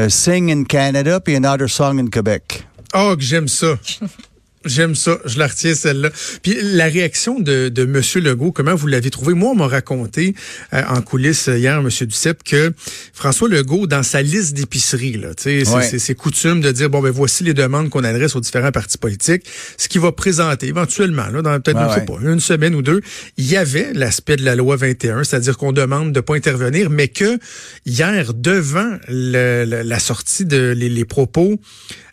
Sing 0.09 0.51
in 0.53 0.65
Canada, 0.65 1.21
puis 1.21 1.37
Another 1.37 1.69
Song 1.69 1.99
in 1.99 2.07
Quebec. 2.07 2.67
Oh, 2.95 3.15
que 3.17 3.23
j'aime 3.23 3.49
ça. 3.49 3.75
J'aime 4.67 4.95
ça, 4.95 5.19
je 5.25 5.39
la 5.39 5.47
retiens 5.47 5.75
celle-là. 5.75 6.11
Puis 6.43 6.55
la 6.61 6.85
réaction 6.85 7.41
de, 7.41 7.71
de 7.71 7.83
M. 7.85 8.03
Legault, 8.23 8.53
comment 8.53 8.75
vous 8.75 8.89
l'avez 8.89 9.09
trouvé? 9.09 9.33
Moi, 9.33 9.53
on 9.53 9.55
m'a 9.55 9.67
raconté 9.67 10.35
euh, 10.75 10.83
en 10.87 11.01
coulisses 11.01 11.47
hier, 11.47 11.79
M. 11.79 11.89
Duceppe, 11.89 12.43
que 12.43 12.71
François 13.15 13.49
Legault, 13.49 13.87
dans 13.87 14.03
sa 14.03 14.21
liste 14.21 14.53
d'épicerie, 14.53 15.15
là, 15.15 15.31
c'est, 15.39 16.15
coutume 16.15 16.61
de 16.61 16.73
dire, 16.73 16.91
bon, 16.91 17.01
ben 17.01 17.11
voici 17.11 17.43
les 17.43 17.55
demandes 17.55 17.89
qu'on 17.89 18.05
adresse 18.05 18.37
aux 18.37 18.41
différents 18.41 18.71
partis 18.71 18.99
politiques, 18.99 19.47
ce 19.79 19.89
qu'il 19.89 20.03
va 20.03 20.13
présenter 20.13 20.67
éventuellement, 20.67 21.29
là, 21.29 21.41
dans 21.41 21.59
peut-être, 21.59 22.05
pas, 22.05 22.19
une 22.23 22.41
semaine 22.41 22.75
ou 22.75 22.83
deux, 22.83 23.01
il 23.39 23.47
y 23.47 23.57
avait 23.57 23.95
l'aspect 23.95 24.37
de 24.37 24.45
la 24.45 24.57
loi 24.57 24.77
21, 24.77 25.25
c'est-à-dire 25.25 25.57
qu'on 25.57 25.73
demande 25.73 26.13
de 26.13 26.21
pas 26.21 26.35
intervenir, 26.35 26.91
mais 26.91 27.09
que 27.09 27.39
hier, 27.87 28.35
devant 28.35 28.99
la 29.09 29.99
sortie 30.01 30.45
de 30.45 30.75
les 30.77 31.05
propos 31.07 31.59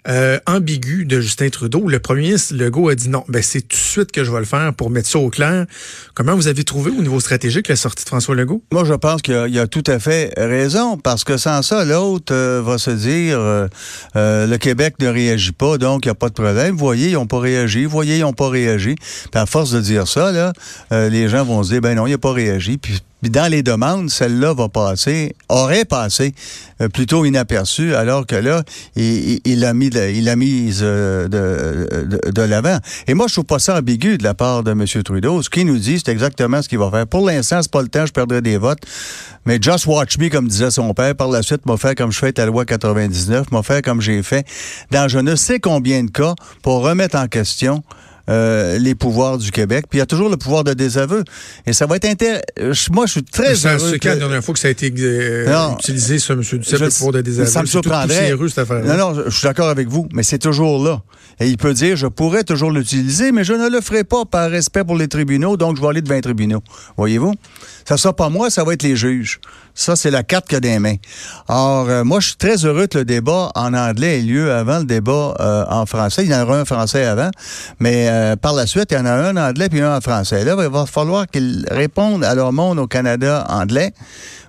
euh, 0.07 0.39
ambigu 0.45 1.05
de 1.05 1.19
Justin 1.19 1.49
Trudeau. 1.49 1.87
Le 1.87 1.99
premier 1.99 2.21
ministre 2.21 2.55
Legault 2.55 2.89
a 2.89 2.95
dit 2.95 3.09
non, 3.09 3.23
ben 3.27 3.41
c'est 3.41 3.61
tout 3.61 3.75
de 3.75 3.81
suite 3.81 4.11
que 4.11 4.23
je 4.23 4.31
vais 4.31 4.39
le 4.39 4.45
faire 4.45 4.73
pour 4.73 4.89
mettre 4.89 5.09
ça 5.09 5.19
au 5.19 5.29
clair. 5.29 5.65
Comment 6.13 6.35
vous 6.35 6.47
avez 6.47 6.63
trouvé 6.63 6.91
au 6.91 7.01
niveau 7.01 7.19
stratégique 7.19 7.67
la 7.67 7.75
sortie 7.75 8.03
de 8.03 8.09
François 8.09 8.35
Legault? 8.35 8.63
Moi, 8.71 8.85
je 8.85 8.93
pense 8.93 9.21
qu'il 9.21 9.33
a, 9.33 9.43
a, 9.43 9.67
tout 9.67 9.83
à 9.87 9.99
fait 9.99 10.33
raison, 10.37 10.97
parce 10.97 11.23
que 11.23 11.37
sans 11.37 11.61
ça, 11.61 11.83
l'autre 11.83 12.33
euh, 12.33 12.61
va 12.63 12.77
se 12.77 12.91
dire 12.91 13.37
euh, 13.39 13.67
le 14.15 14.57
Québec 14.57 14.95
ne 14.99 15.07
réagit 15.07 15.51
pas, 15.51 15.77
donc 15.77 16.05
il 16.05 16.07
n'y 16.07 16.11
a 16.11 16.15
pas 16.15 16.29
de 16.29 16.33
problème. 16.33 16.71
Vous 16.71 16.77
voyez, 16.77 17.09
ils 17.09 17.13
n'ont 17.13 17.27
pas 17.27 17.39
réagi. 17.39 17.85
Vous 17.85 17.91
voyez, 17.91 18.17
ils 18.17 18.21
n'ont 18.21 18.33
pas 18.33 18.49
réagi. 18.49 18.95
À 19.33 19.45
force 19.45 19.71
de 19.71 19.81
dire 19.81 20.07
ça, 20.07 20.53
les 20.91 21.27
gens 21.27 21.43
vont 21.43 21.63
se 21.63 21.73
dire 21.73 21.81
ben 21.81 21.95
non, 21.95 22.07
il 22.07 22.11
n'a 22.11 22.17
pas 22.17 22.33
réagi. 22.33 22.77
Puis 22.77 22.99
Puis 23.21 23.31
dans 23.31 23.50
les 23.51 23.63
demandes, 23.63 24.12
celle-là 24.12 24.53
va 24.53 24.69
passer, 24.69 25.36
aurait 25.50 25.86
passé 25.86 26.36
euh, 26.81 26.88
plutôt 26.88 27.25
inaperçue, 27.25 27.95
alors 27.95 28.27
que 28.27 28.36
là, 28.36 28.62
il, 28.95 29.39
il 29.43 29.65
a 29.65 29.74
mis, 29.74 29.89
de, 29.89 30.09
il 30.09 30.29
a 30.29 30.36
mis 30.36 30.77
euh, 30.81 31.27
de, 31.27 32.41
l'avant. 32.43 32.77
Et 33.07 33.15
moi, 33.15 33.25
je 33.27 33.33
trouve 33.33 33.45
pas 33.45 33.57
ça 33.57 33.77
ambigu 33.77 34.19
de 34.19 34.24
la 34.24 34.36
part 34.36 34.62
de 34.63 34.71
M. 34.71 34.86
Trudeau. 35.03 35.41
Ce 35.41 35.50
qu'il 35.50 35.65
nous 35.65 35.79
dit, 35.79 35.97
c'est 35.97 36.12
exactement 36.12 36.62
ce 36.62 36.69
qu'il 36.69 36.77
va 36.77 36.91
faire. 36.91 37.07
Pour 37.07 37.25
l'instant, 37.25 37.59
c'est 37.62 37.71
pas 37.71 37.81
le 37.81 37.88
temps, 37.88 38.05
je 38.05 38.13
perdrai 38.13 38.41
des 38.41 38.57
votes. 38.57 38.83
Mais 39.47 39.57
just 39.59 39.88
watch 39.88 40.19
me, 40.19 40.29
comme 40.29 40.47
disait 40.47 40.69
son 40.69 40.93
père. 40.93 41.15
Par 41.15 41.29
la 41.29 41.41
suite, 41.41 41.65
m'a 41.65 41.77
fait 41.77 41.95
comme 41.95 42.12
je 42.12 42.19
fais 42.19 42.33
la 42.38 42.45
loi 42.45 42.65
99, 42.65 43.50
m'a 43.51 43.63
fait 43.63 43.83
comme 43.83 44.01
j'ai 44.01 44.21
fait 44.21 44.45
dans 44.91 45.07
je 45.07 45.19
ne 45.19 45.36
sais 45.36 45.59
combien 45.59 46.03
de 46.03 46.12
cas 46.12 46.36
pour 46.62 46.83
remettre 46.83 47.17
en 47.17 47.27
question 47.27 47.83
euh, 48.29 48.77
les 48.77 48.96
pouvoirs 48.96 49.38
du 49.38 49.51
Québec. 49.51 49.86
Puis 49.89 49.98
il 49.98 50.00
y 50.00 50.03
a 50.03 50.05
toujours 50.05 50.29
le 50.29 50.38
pouvoir 50.38 50.63
de 50.63 50.74
désaveu. 50.74 51.24
Et 51.65 51.74
ça 51.74 51.86
va 51.86 51.96
être 51.96 52.05
inter... 52.05 52.39
Moi, 52.91 53.05
je 53.05 53.12
suis 53.12 53.24
très 53.24 53.55
Ça, 53.55 53.75
heureux. 53.75 53.89
c'est 53.91 54.00
que- 54.00 54.07
la 54.10 54.15
dernière 54.17 54.43
fois 54.43 54.53
que 54.53 54.60
ça 54.60 54.67
a 54.67 54.72
été 54.72 54.93
euh, 55.00 55.51
Non. 55.51 55.75
utilisé, 55.77 56.19
ça, 56.19 56.34
M. 56.34 56.41
Duceppe, 56.41 56.63
Je- 56.79 56.84
le 56.86 56.89
pouvoir 56.89 57.13
de 57.13 57.22
désaveu. 57.22 57.48
Ça 57.50 57.62
me 57.62 57.65
surprendrait. 57.67 58.29
cette. 58.50 58.69
Non, 58.86 58.98
non, 58.98 59.24
je 59.25 59.29
suis 59.29 59.43
d'accord 59.48 59.69
avec 59.69 59.88
vous, 59.88 60.07
mais 60.13 60.24
c'est 60.24 60.39
toujours 60.39 60.84
là. 60.84 61.01
Et 61.39 61.48
il 61.48 61.57
peut 61.57 61.74
dire, 61.74 61.96
je 61.96 62.07
pourrais 62.07 62.43
toujours 62.43 62.72
l'utiliser, 62.72 63.31
mais 63.31 63.43
je 63.43 63.53
ne 63.53 63.69
le 63.69 63.79
ferai 63.81 64.03
pas 64.03 64.25
par 64.25 64.50
respect 64.50 64.84
pour 64.84 64.96
les 64.98 65.07
tribunaux, 65.07 65.55
donc 65.55 65.77
je 65.77 65.81
vais 65.81 65.88
aller 65.88 66.01
devant 66.01 66.15
les 66.15 66.22
tribunaux. 66.22 66.62
Voyez-vous? 66.98 67.34
Ça 67.88 67.96
sera 67.96 68.13
pas 68.13 68.27
moi, 68.27 68.50
ça 68.50 68.65
va 68.65 68.74
être 68.74 68.84
les 68.84 68.98
juges. 68.98 69.39
Ça, 69.74 69.96
c'est 69.96 70.12
la 70.12 70.22
carte 70.24 70.48
qu'il 70.48 70.56
y 70.56 70.58
a 70.58 70.60
des 70.60 70.79
mains. 70.79 70.98
Or, 71.48 71.88
euh, 71.88 72.03
moi, 72.03 72.20
je 72.20 72.27
suis 72.27 72.36
très 72.36 72.65
heureux 72.65 72.88
que 72.88 72.98
le 72.98 73.06
débat 73.06 73.50
en 73.56 73.74
anglais 73.74 74.20
ait 74.20 74.22
lieu 74.24 74.51
avant 74.51 74.79
le 74.79 74.84
débat 74.84 75.36
euh, 75.39 75.63
en 75.70 75.86
français. 75.86 76.25
Il 76.25 76.32
y 76.32 76.36
en 76.36 76.44
aura 76.44 76.58
un 76.58 76.65
français 76.65 77.06
avant, 77.06 77.29
mais 77.79 78.10
euh, 78.10 78.36
par 78.36 78.53
la 78.53 78.67
suite, 78.67 78.88
il 78.91 78.96
y 78.96 78.98
en 78.98 79.06
a 79.06 79.12
un 79.12 79.38
en 79.38 79.41
anglais 79.41 79.70
puis 79.70 79.79
un 79.79 79.96
en 79.96 80.01
français. 80.01 80.44
Là, 80.44 80.58
il 80.60 80.67
va 80.67 80.86
falloir 80.86 81.27
qu'ils 81.27 81.65
répondent 81.72 82.25
à 82.25 82.36
leur 82.36 82.51
monde 82.51 82.77
au 82.77 82.88
Canada 82.88 83.46
anglais, 83.48 83.94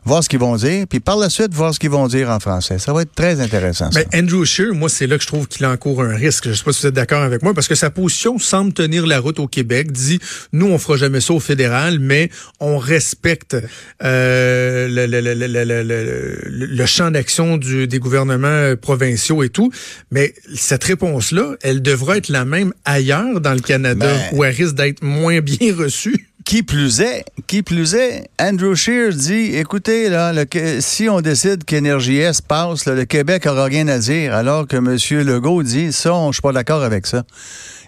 voir 0.04 0.22
ce 0.24 0.28
qu'ils 0.28 0.38
vont 0.38 0.56
dire, 0.56 0.86
puis 0.88 1.00
par 1.00 1.16
la 1.18 1.28
suite, 1.30 1.52
voir 1.54 1.74
ce 1.74 1.78
qu'ils 1.78 1.90
vont 1.90 2.06
dire 2.08 2.30
en 2.30 2.40
français. 2.40 2.78
Ça 2.78 2.92
va 2.92 3.02
être 3.02 3.14
très 3.14 3.40
intéressant. 3.40 3.90
ça. 3.90 4.00
Ben, 4.12 4.24
Andrew 4.24 4.44
Scheer, 4.44 4.74
moi, 4.74 4.88
c'est 4.88 5.06
là 5.06 5.16
que 5.16 5.22
je 5.22 5.28
trouve 5.28 5.46
qu'il 5.48 5.64
encourt 5.66 6.02
un 6.02 6.14
risque. 6.14 6.48
Je 6.48 6.54
sais 6.54 6.64
pas 6.64 6.72
si 6.72 6.82
vous 6.82 6.88
êtes 6.88 6.94
d'accord 6.94 7.22
avec 7.22 7.42
moi, 7.42 7.54
parce 7.54 7.68
que 7.68 7.74
sa 7.74 7.90
position 7.90 8.38
semble 8.38 8.72
tenir 8.72 9.06
la 9.06 9.18
route 9.20 9.38
au 9.38 9.46
Québec. 9.48 9.92
Dit, 9.92 10.18
nous, 10.52 10.66
on 10.66 10.78
fera 10.78 10.96
jamais 10.96 11.20
ça 11.20 11.32
au 11.34 11.40
fédéral, 11.40 11.98
mais 11.98 12.30
on 12.60 12.78
respecte 12.78 13.56
euh, 14.02 14.88
le, 14.88 15.06
le- 15.06 15.20
le- 15.20 15.34
le- 15.34 15.46
le- 15.46 15.64
le- 15.64 15.82
le- 15.82 16.66
le 16.66 16.86
champ 16.86 17.10
d'action 17.10 17.56
des 17.56 17.98
gouvernements 17.98 18.46
euh, 18.48 18.76
provinciaux 18.76 19.42
et 19.42 19.48
tout. 19.48 19.70
Mais 20.10 20.34
cette 20.54 20.84
réponse-là, 20.84 21.56
elle 21.62 21.82
devra 21.82 22.16
être 22.16 22.28
la 22.28 22.44
même 22.44 22.72
ailleurs 22.84 23.40
dans 23.40 23.54
le 23.54 23.60
Canada, 23.60 24.06
Ben- 24.06 24.36
où 24.38 24.44
elle 24.44 24.54
risque 24.54 24.74
d'être 24.74 25.02
moins 25.02 25.40
bien 25.40 25.74
reçue. 25.76 26.27
Qui 26.48 26.62
plus 26.62 27.02
est, 27.02 27.26
qui 27.46 27.62
plus 27.62 27.94
est, 27.94 28.30
Andrew 28.40 28.74
Scheer 28.74 29.12
dit, 29.12 29.54
écoutez, 29.54 30.08
là, 30.08 30.32
si 30.80 31.06
on 31.06 31.20
décide 31.20 31.62
qu'Énergie 31.64 32.16
S 32.16 32.40
passe, 32.40 32.86
le 32.86 33.04
Québec 33.04 33.44
aura 33.44 33.64
rien 33.64 33.86
à 33.88 33.98
dire, 33.98 34.34
alors 34.34 34.66
que 34.66 34.76
M. 34.78 34.96
Legault 35.26 35.62
dit, 35.62 35.92
ça, 35.92 36.10
je 36.28 36.32
suis 36.32 36.40
pas 36.40 36.52
d'accord 36.52 36.82
avec 36.82 37.06
ça. 37.06 37.24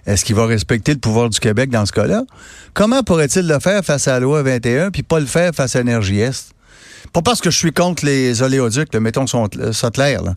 Est-ce 0.05 0.26
qu'il 0.26 0.37
va 0.37 0.45
respecter 0.45 0.93
le 0.93 0.99
pouvoir 0.99 1.31
du 1.31 1.40
Québec 1.40 1.71
dans 1.71 1.87
ce 1.87 1.93
cas-là? 1.93 2.25
Comment 2.75 3.02
pourrait-il 3.02 3.47
le 3.47 3.59
faire 3.61 3.83
face 3.83 4.07
à 4.09 4.12
la 4.12 4.21
loi 4.21 4.43
21 4.43 4.90
puis 4.90 5.05
pas 5.05 5.21
le 5.21 5.26
faire 5.26 5.55
face 5.55 5.75
à 5.75 5.81
Énergie 5.81 6.21
Est? 6.21 6.52
Pas 7.12 7.23
parce 7.23 7.40
que 7.40 7.50
je 7.50 7.57
suis 7.59 7.73
contre 7.73 8.05
les 8.07 8.43
oléoducs, 8.43 8.95
là, 8.95 9.00
mettons 9.00 9.26
son- 9.26 9.49
ça 9.73 9.90
clair. 9.90 10.23
Là. 10.23 10.35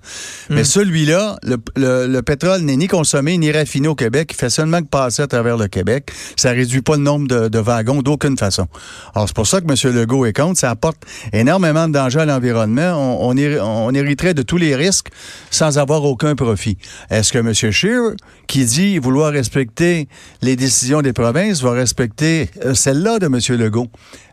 Mais 0.50 0.63
celui-là, 0.63 1.38
le, 1.44 1.58
le- 1.75 2.08
le 2.08 2.22
pétrole 2.24 2.62
n'est 2.62 2.75
ni 2.75 2.88
consommé 2.88 3.38
ni 3.38 3.51
raffiné 3.51 3.88
au 3.88 3.94
Québec. 3.96 4.30
Il 4.34 4.36
fait 4.38 4.50
seulement 4.50 4.82
que 4.82 4.88
passer 4.88 5.22
à 5.22 5.27
travers 5.27 5.56
le 5.58 5.68
Québec. 5.68 6.12
Ça 6.36 6.50
réduit 6.51 6.82
pas 6.82 6.96
le 6.96 7.03
nombre 7.03 7.27
de, 7.27 7.48
de 7.48 7.60
wagons 7.60 8.01
d'aucune 8.01 8.38
façon. 8.38 8.65
Alors, 9.13 9.27
c'est 9.27 9.36
pour 9.36 9.46
ça 9.46 9.62
que 9.62 9.65
M. 9.65 9.94
Legault 9.96 10.25
est 10.25 10.34
contre. 10.34 10.60
Ça 10.60 10.72
apporte 10.72 10.98
énormément 11.32 11.88
de 11.88 11.94
danger 11.94 12.22
à 12.22 12.25
l'environnement. 12.25 12.94
On, 13.22 13.30
on, 13.30 13.38
héri- 13.38 13.60
on 13.62 13.94
hériterait 13.94 14.34
de 14.34 14.42
tous 14.42 14.58
les 14.58 14.75
risques 14.75 15.10
sans 15.51 15.77
avoir 15.77 16.03
aucun 16.03 16.36
profit. 16.36 16.77
Est-ce 17.12 17.32
que 17.32 17.38
M. 17.38 17.53
Scheer, 17.53 18.13
qui 18.48 18.65
dit 18.65 18.98
vouloir 18.98 19.32
respecter 19.32 20.08
les 20.42 20.56
décisions 20.56 21.03
des 21.03 21.13
provinces, 21.13 21.62
va 21.62 21.72
respecter 21.72 22.50
euh, 22.65 22.74
celle-là 22.74 23.20
de 23.20 23.27
M. 23.27 23.39
Legault? 23.60 23.88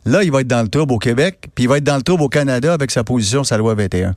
Là, 0.07 0.23
il 0.25 0.33
va 0.33 0.41
être 0.41 0.47
dans 0.47 0.63
le 0.63 0.69
trouble 0.69 0.95
au 0.95 0.99
Québec, 0.99 1.51
puis 1.55 1.65
il 1.65 1.69
va 1.69 1.77
être 1.77 1.85
dans 1.85 1.97
le 1.97 2.03
trouble 2.03 2.23
au 2.23 2.30
Canada 2.31 2.73
avec 2.73 2.91
sa 2.91 3.05
position 3.05 3.43
la 3.51 3.59
loi 3.59 3.75
21. 3.75 4.15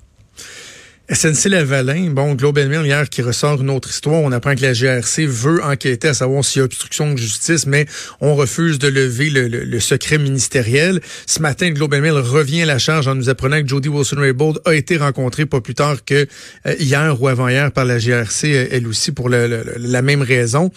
SNC 1.09 1.49
Lavalin, 1.49 2.11
bon, 2.11 2.33
Globe 2.33 2.59
and 2.59 2.69
Mail 2.69 2.85
hier 2.85 3.09
qui 3.09 3.21
ressort 3.21 3.61
une 3.61 3.69
autre 3.69 3.89
histoire. 3.89 4.21
On 4.21 4.31
apprend 4.31 4.55
que 4.55 4.61
la 4.61 4.71
GRC 4.71 5.25
veut 5.25 5.61
enquêter 5.61 6.07
à 6.07 6.13
savoir 6.13 6.45
s'il 6.45 6.59
y 6.59 6.61
a 6.61 6.65
obstruction 6.65 7.11
de 7.11 7.17
justice, 7.17 7.65
mais 7.65 7.87
on 8.21 8.35
refuse 8.35 8.79
de 8.79 8.87
lever 8.87 9.29
le, 9.29 9.79
secret 9.81 10.17
ministériel. 10.17 11.01
Ce 11.27 11.41
matin, 11.41 11.71
Globe 11.71 11.93
and 11.95 11.99
Mail 11.99 12.13
revient 12.13 12.61
à 12.61 12.65
la 12.65 12.79
charge 12.79 13.09
en 13.09 13.15
nous 13.15 13.27
apprenant 13.27 13.61
que 13.61 13.67
Jody 13.67 13.89
Wilson-Raybould 13.89 14.61
a 14.63 14.75
été 14.75 14.95
rencontrée 14.95 15.45
pas 15.45 15.59
plus 15.59 15.75
tard 15.75 16.05
que 16.05 16.25
euh, 16.65 16.75
hier 16.79 17.21
ou 17.21 17.27
avant-hier 17.27 17.73
par 17.73 17.83
la 17.83 17.99
GRC, 17.99 18.69
elle 18.71 18.87
aussi, 18.87 19.11
pour 19.11 19.27
la 19.27 20.01
même 20.01 20.21
raison. 20.21 20.71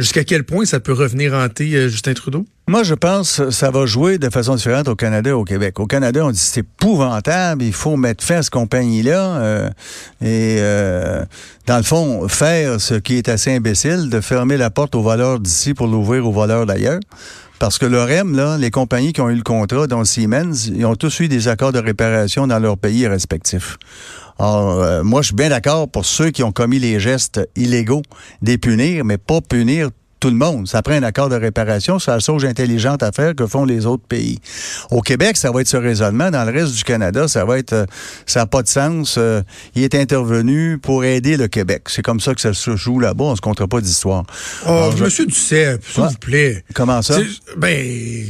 Jusqu'à 0.00 0.24
quel 0.24 0.42
point 0.42 0.64
ça 0.64 0.80
peut 0.80 0.92
revenir 0.92 1.34
hanter 1.34 1.76
euh, 1.76 1.88
Justin 1.88 2.14
Trudeau? 2.14 2.46
Moi, 2.68 2.82
je 2.82 2.92
pense 2.92 3.38
que 3.38 3.50
ça 3.50 3.70
va 3.70 3.86
jouer 3.86 4.18
de 4.18 4.28
façon 4.28 4.54
différente 4.54 4.88
au 4.88 4.94
Canada 4.94 5.30
et 5.30 5.32
au 5.32 5.44
Québec. 5.44 5.80
Au 5.80 5.86
Canada, 5.86 6.26
on 6.26 6.30
dit 6.30 6.38
c'est 6.38 6.60
épouvantable, 6.60 7.62
il 7.62 7.72
faut 7.72 7.96
mettre 7.96 8.22
fin 8.22 8.36
à 8.36 8.42
cette 8.42 8.52
compagnie-là. 8.52 9.38
euh, 9.38 9.70
et 10.20 10.58
euh, 10.58 11.24
dans 11.66 11.78
le 11.78 11.82
fond, 11.82 12.28
faire 12.28 12.78
ce 12.78 12.92
qui 12.92 13.16
est 13.16 13.30
assez 13.30 13.56
imbécile, 13.56 14.10
de 14.10 14.20
fermer 14.20 14.58
la 14.58 14.68
porte 14.68 14.94
aux 14.94 15.02
valeurs 15.02 15.40
d'ici 15.40 15.72
pour 15.72 15.86
l'ouvrir 15.86 16.26
aux 16.26 16.32
valeurs 16.32 16.66
d'ailleurs. 16.66 17.00
Parce 17.58 17.78
que 17.78 17.86
l'OREM, 17.86 18.36
là, 18.36 18.58
les 18.58 18.70
compagnies 18.70 19.14
qui 19.14 19.22
ont 19.22 19.30
eu 19.30 19.34
le 19.34 19.42
contrat, 19.42 19.86
dont 19.86 20.04
Siemens, 20.04 20.66
ils 20.66 20.84
ont 20.84 20.94
tous 20.94 21.20
eu 21.20 21.28
des 21.28 21.48
accords 21.48 21.72
de 21.72 21.78
réparation 21.78 22.46
dans 22.46 22.58
leurs 22.58 22.76
pays 22.76 23.06
respectifs. 23.06 23.78
Alors, 24.38 24.82
euh, 24.82 25.02
moi, 25.02 25.22
je 25.22 25.28
suis 25.28 25.34
bien 25.34 25.48
d'accord 25.48 25.88
pour 25.88 26.04
ceux 26.04 26.30
qui 26.30 26.42
ont 26.42 26.52
commis 26.52 26.78
les 26.78 27.00
gestes 27.00 27.40
illégaux, 27.56 28.02
des 28.42 28.58
punir, 28.58 29.06
mais 29.06 29.16
pas 29.16 29.40
punir 29.40 29.88
tout 30.20 30.28
le 30.30 30.36
monde. 30.36 30.66
Ça 30.68 30.82
prend 30.82 30.94
un 30.94 31.02
accord 31.02 31.28
de 31.28 31.36
réparation. 31.36 31.98
C'est 31.98 32.10
la 32.10 32.18
chose 32.18 32.44
intelligente 32.44 33.02
à 33.02 33.12
faire 33.12 33.34
que 33.34 33.46
font 33.46 33.64
les 33.64 33.86
autres 33.86 34.04
pays. 34.06 34.38
Au 34.90 35.00
Québec, 35.00 35.36
ça 35.36 35.50
va 35.50 35.60
être 35.60 35.68
ce 35.68 35.76
raisonnement. 35.76 36.30
Dans 36.30 36.44
le 36.44 36.52
reste 36.52 36.74
du 36.74 36.84
Canada, 36.84 37.28
ça 37.28 37.44
va 37.44 37.58
être, 37.58 37.72
euh, 37.72 37.86
ça 38.26 38.40
n'a 38.40 38.46
pas 38.46 38.62
de 38.62 38.68
sens. 38.68 39.16
Euh, 39.18 39.42
il 39.74 39.82
est 39.84 39.94
intervenu 39.94 40.78
pour 40.78 41.04
aider 41.04 41.36
le 41.36 41.48
Québec. 41.48 41.84
C'est 41.88 42.02
comme 42.02 42.20
ça 42.20 42.34
que 42.34 42.40
ça 42.40 42.52
se 42.54 42.76
joue 42.76 42.98
là-bas. 43.00 43.24
On 43.24 43.36
se 43.36 43.40
compte 43.40 43.64
pas 43.66 43.80
d'histoire. 43.80 44.24
Oh, 44.66 44.68
Alors, 44.68 44.96
je- 44.96 45.04
Monsieur 45.04 45.26
Duceppe, 45.26 45.82
s'il 45.84 46.02
vous 46.02 46.14
plaît. 46.20 46.64
Comment 46.74 47.02
ça? 47.02 47.14
C'est- 47.18 47.56
Ben, 47.56 48.26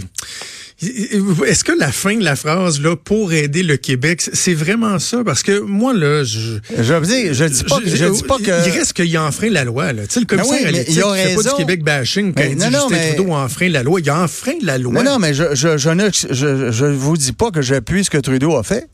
est-ce 0.80 1.64
que 1.64 1.72
la 1.72 1.90
fin 1.90 2.14
de 2.16 2.22
la 2.22 2.36
phrase 2.36 2.80
là 2.80 2.94
pour 2.94 3.32
aider 3.32 3.62
le 3.64 3.76
Québec, 3.76 4.22
c'est 4.32 4.54
vraiment 4.54 4.98
ça? 5.00 5.24
Parce 5.24 5.42
que 5.42 5.58
moi 5.60 5.92
là, 5.92 6.22
je 6.22 6.58
Je 6.76 6.94
veux 6.94 7.06
dire, 7.06 7.34
je 7.34 7.44
dis 7.44 7.64
pas, 7.64 7.78
que- 7.80 7.88
je 7.88 8.04
dis 8.06 8.22
pas 8.22 8.38
que. 8.38 8.66
il 8.66 8.70
reste 8.70 8.92
qu'il 8.92 9.18
enfreint 9.18 9.50
la 9.50 9.64
loi 9.64 9.92
là. 9.92 10.06
Tu 10.06 10.14
sais 10.14 10.20
le 10.20 10.26
commissaire 10.26 10.62
Ben 10.72 10.74
oui, 10.76 10.84
il 10.88 11.00
a 11.02 11.34
pas 11.34 11.42
du 11.42 11.56
Québec 11.56 11.82
bashing 11.82 12.32
quand 12.32 12.42
Mais 12.42 12.50
il 12.52 12.56
dit 12.56 12.64
non, 12.64 12.70
non, 12.70 12.78
Justin 12.88 12.94
mais- 12.96 13.14
Trudeau 13.16 13.32
a 13.34 13.44
enfreint 13.44 13.68
la 13.70 13.82
loi. 13.82 14.00
Il 14.00 14.08
a 14.10 14.22
enfreint 14.22 14.58
la 14.62 14.78
loi. 14.78 14.92
Non, 14.92 15.02
non, 15.02 15.18
mais 15.18 15.34
je, 15.34 15.54
je, 15.54 15.76
je 15.78 15.90
ne 15.90 16.10
je, 16.12 16.70
je 16.70 16.84
vous 16.86 17.16
dis 17.16 17.32
pas 17.32 17.50
que 17.50 17.60
j'appuie 17.60 18.04
ce 18.04 18.10
que 18.10 18.18
Trudeau 18.18 18.56
a 18.56 18.62
fait. 18.62 18.88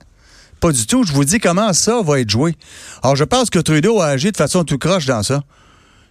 Pas 0.61 0.73
du 0.73 0.87
tout. 0.87 1.05
Je 1.05 1.13
vous 1.13 1.25
dis 1.27 1.39
comment 1.39 1.75
ça 1.75 2.01
va 2.03 2.21
être 2.21 2.31
joué. 2.31 2.55
Alors, 3.03 3.17
je 3.17 3.25
pense 3.25 3.51
que 3.51 3.59
Trudeau 3.59 4.01
a 4.01 4.07
agi 4.07 4.33
de 4.33 4.37
façon 4.39 4.65
tout 4.65 4.79
croche 4.79 5.05
dans 5.05 5.23
ça. 5.23 5.43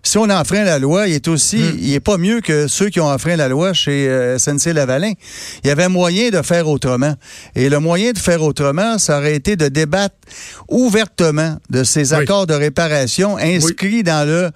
Si 0.06 0.18
on 0.18 0.30
enfreint 0.30 0.64
la 0.66 0.80
loi, 0.80 1.08
il 1.08 1.14
est 1.16 1.28
aussi, 1.30 1.58
Hmm. 1.58 1.78
il 1.80 1.94
est 1.94 2.00
pas 2.02 2.18
mieux 2.18 2.42
que 2.42 2.68
ceux 2.68 2.90
qui 2.90 3.00
ont 3.00 3.08
enfreint 3.10 3.38
la 3.38 3.48
loi 3.48 3.72
chez 3.74 4.10
euh, 4.10 4.38
SNC 4.38 4.74
Lavalin. 4.74 5.14
Il 5.64 5.68
y 5.68 5.72
avait 5.72 5.88
moyen 5.88 6.30
de 6.30 6.42
faire 6.42 6.68
autrement. 6.68 7.16
Et 7.56 7.70
le 7.70 7.80
moyen 7.80 8.12
de 8.12 8.18
faire 8.18 8.42
autrement, 8.44 8.98
ça 8.98 9.18
aurait 9.20 9.36
été 9.36 9.56
de 9.56 9.70
débattre 9.70 10.16
ouvertement 10.70 11.58
de 11.70 11.84
ces 11.84 12.14
Oui. 12.14 12.20
accords 12.22 12.48
de 12.48 12.54
réparation 12.54 13.38
inscrits 13.38 14.04
dans 14.04 14.28
le, 14.28 14.52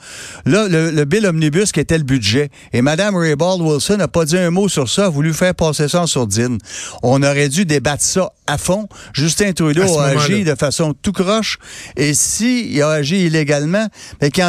le, 0.46 0.92
le 0.92 1.06
bill 1.06 1.25
omnibus 1.27 1.72
qui 1.72 1.80
était 1.80 1.98
le 1.98 2.04
budget. 2.04 2.50
Et 2.74 2.82
Mme 2.82 3.16
Raybould 3.16 3.62
Wilson 3.62 3.98
n'a 3.98 4.08
pas 4.08 4.25
dit 4.25 4.38
un 4.38 4.51
mot 4.51 4.68
sur 4.68 4.89
ça, 4.89 5.06
a 5.06 5.10
voulu 5.10 5.34
faire 5.34 5.56
passer 5.56 5.88
ça 5.88 6.01
en 6.01 6.08
sourdine. 6.08 6.58
On 7.04 7.24
aurait 7.24 7.50
dû 7.50 7.66
débattre 7.66 8.04
ça 8.04 8.32
à 8.48 8.58
fond. 8.58 8.88
Justin 9.13 9.51
Trudeau 9.54 9.98
a 10.00 10.08
agi 10.08 10.44
de 10.44 10.56
façon 10.56 10.94
tout 11.01 11.12
croche. 11.12 11.58
Et 11.96 12.13
s'il 12.13 12.82
a 12.82 12.92
agi 12.92 13.25
illégalement, 13.25 13.88
ben, 14.20 14.30
qu'il 14.32 14.44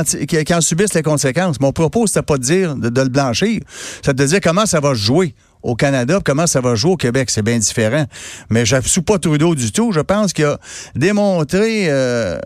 en, 0.55 0.61
subisse 0.61 0.88
les 0.95 1.03
conséquences. 1.03 1.61
Mon 1.61 1.73
propos, 1.73 2.07
c'était 2.07 2.23
pas 2.23 2.37
de 2.39 2.43
dire 2.43 2.75
de, 2.77 2.89
de 2.89 3.01
le 3.01 3.09
blanchir. 3.09 3.61
C'est 4.03 4.15
de 4.15 4.25
dire 4.25 4.41
comment 4.43 4.67
ça 4.67 4.81
va 4.81 4.95
jouer 4.95 5.35
au 5.63 5.75
Canada, 5.75 6.21
comment 6.25 6.47
ça 6.47 6.61
va 6.61 6.75
jouer 6.75 6.93
au 6.93 6.97
Québec. 6.97 7.31
C'est 7.31 7.43
bien 7.43 7.59
différent. 7.59 8.05
Mais 8.51 8.65
je 8.65 8.77
ne 8.77 9.01
pas 9.01 9.19
Trudeau 9.19 9.55
du 9.55 9.73
tout. 9.73 9.93
Je 9.93 10.01
pense 10.01 10.33
qu'il 10.33 10.45
a 10.45 10.59
démontré, 10.95 11.91
euh, 11.91 12.39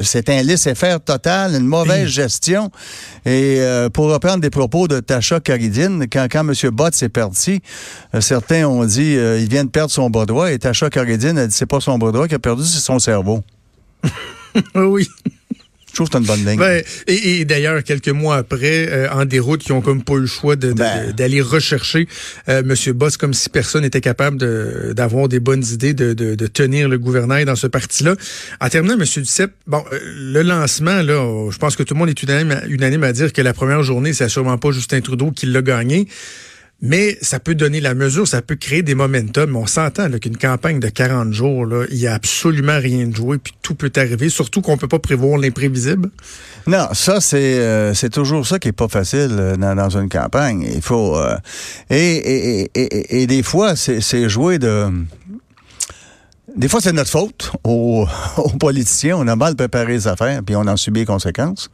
c'est 0.00 0.28
un 0.28 0.42
laisser-faire 0.42 1.00
total, 1.00 1.54
une 1.54 1.66
mauvaise 1.66 2.08
gestion. 2.08 2.70
Et 3.24 3.56
euh, 3.60 3.88
pour 3.88 4.10
reprendre 4.10 4.40
des 4.40 4.50
propos 4.50 4.88
de 4.88 5.00
Tasha 5.00 5.40
Caridine, 5.40 6.06
quand, 6.10 6.26
quand 6.30 6.46
M. 6.48 6.70
Bott 6.70 6.94
s'est 6.94 7.08
parti, 7.08 7.60
euh, 8.14 8.20
certains 8.20 8.66
ont 8.66 8.84
dit 8.84 9.16
euh, 9.16 9.40
il 9.40 9.48
vient 9.48 9.64
de 9.64 9.70
perdre 9.70 9.90
son 9.90 10.10
bras 10.10 10.26
droit. 10.26 10.52
Et 10.52 10.58
Tasha 10.58 10.90
Caridine 10.90 11.38
a 11.38 11.46
dit 11.46 11.54
c'est 11.54 11.66
pas 11.66 11.80
son 11.80 11.98
bras 11.98 12.12
droit 12.12 12.28
qui 12.28 12.34
a 12.34 12.38
perdu, 12.38 12.64
c'est 12.64 12.80
son 12.80 12.98
cerveau. 12.98 13.42
Ah 14.74 14.84
oui. 15.90 15.94
trouve 15.94 16.08
que 16.08 16.12
c'est 16.14 16.20
une 16.20 16.26
bonne 16.26 16.44
ligne. 16.46 16.58
Ben, 16.58 16.82
et, 17.06 17.40
et 17.40 17.44
d'ailleurs, 17.44 17.82
quelques 17.84 18.08
mois 18.08 18.36
après, 18.36 18.88
euh, 18.90 19.08
en 19.10 19.24
déroute, 19.24 19.62
qui 19.62 19.72
ont 19.72 19.80
comme 19.80 20.02
pas 20.02 20.14
eu 20.14 20.20
le 20.20 20.26
choix 20.26 20.56
de- 20.56 20.68
de- 20.68 20.72
Ben. 20.74 21.08
de- 21.08 21.12
d'aller 21.12 21.40
rechercher 21.40 22.06
euh, 22.48 22.62
M. 22.62 22.92
Boss 22.94 23.16
comme 23.16 23.34
si 23.34 23.48
personne 23.48 23.82
n'était 23.82 24.00
capable 24.00 24.36
de- 24.38 24.92
d'avoir 24.96 25.28
des 25.28 25.40
bonnes 25.40 25.64
idées 25.72 25.94
de, 25.94 26.12
de, 26.14 26.34
de 26.34 26.46
tenir 26.46 26.88
le 26.88 26.98
gouvernail 26.98 27.44
dans 27.44 27.56
ce 27.56 27.66
parti-là. 27.66 28.14
En 28.60 28.68
terminant, 28.68 28.94
M. 28.94 29.04
Duceppe, 29.04 29.52
bon, 29.66 29.82
euh, 29.92 29.98
le 30.16 30.42
lancement, 30.42 31.02
là, 31.02 31.50
je 31.50 31.58
pense 31.58 31.76
que 31.76 31.82
tout 31.82 31.94
le 31.94 31.98
monde 31.98 32.08
est 32.10 32.22
unanime, 32.22 32.60
unanime 32.68 33.04
à 33.04 33.12
dire 33.12 33.32
que 33.32 33.42
la 33.42 33.52
première 33.52 33.82
journée, 33.82 34.12
c'est 34.12 34.28
sûrement 34.28 34.58
pas 34.58 34.70
Justin 34.72 35.00
Trudeau 35.00 35.30
qui 35.30 35.46
l'a 35.46 35.62
gagné. 35.62 36.06
Mais 36.82 37.18
ça 37.20 37.40
peut 37.40 37.54
donner 37.54 37.80
la 37.80 37.94
mesure, 37.94 38.26
ça 38.26 38.40
peut 38.40 38.56
créer 38.56 38.82
des 38.82 38.94
momentum. 38.94 39.54
On 39.54 39.66
s'entend 39.66 40.10
qu'une 40.18 40.38
campagne 40.38 40.80
de 40.80 40.88
40 40.88 41.32
jours, 41.32 41.66
il 41.90 41.98
y 41.98 42.06
a 42.06 42.14
absolument 42.14 42.78
rien 42.78 43.06
de 43.06 43.14
joué, 43.14 43.36
puis 43.36 43.52
tout 43.60 43.74
peut 43.74 43.92
arriver, 43.96 44.30
surtout 44.30 44.62
qu'on 44.62 44.78
peut 44.78 44.88
pas 44.88 44.98
prévoir 44.98 45.38
l'imprévisible. 45.38 46.10
Non, 46.66 46.88
ça 46.92 47.20
c'est 47.20 47.58
euh, 47.58 47.92
toujours 48.10 48.46
ça 48.46 48.58
qui 48.58 48.68
est 48.68 48.72
pas 48.72 48.88
facile 48.88 49.30
euh, 49.32 49.56
dans, 49.56 49.74
dans 49.74 49.98
une 49.98 50.08
campagne. 50.08 50.66
Il 50.74 50.82
faut 50.82 51.16
euh, 51.16 51.36
et, 51.90 51.96
et, 51.96 52.70
et, 52.74 53.22
et, 53.22 53.26
des 53.26 53.42
fois 53.42 53.76
c'est 53.76 54.00
c'est 54.00 54.28
jouer 54.28 54.58
de 54.58 54.88
des 56.56 56.68
fois, 56.68 56.80
c'est 56.80 56.92
notre 56.92 57.10
faute 57.10 57.52
aux, 57.64 58.06
aux 58.36 58.50
politiciens. 58.50 59.16
On 59.16 59.26
a 59.28 59.36
mal 59.36 59.56
préparé 59.56 59.92
les 59.92 60.08
affaires, 60.08 60.40
puis 60.44 60.56
on 60.56 60.66
en 60.66 60.76
subit 60.76 61.00
les 61.00 61.06
conséquences. 61.06 61.70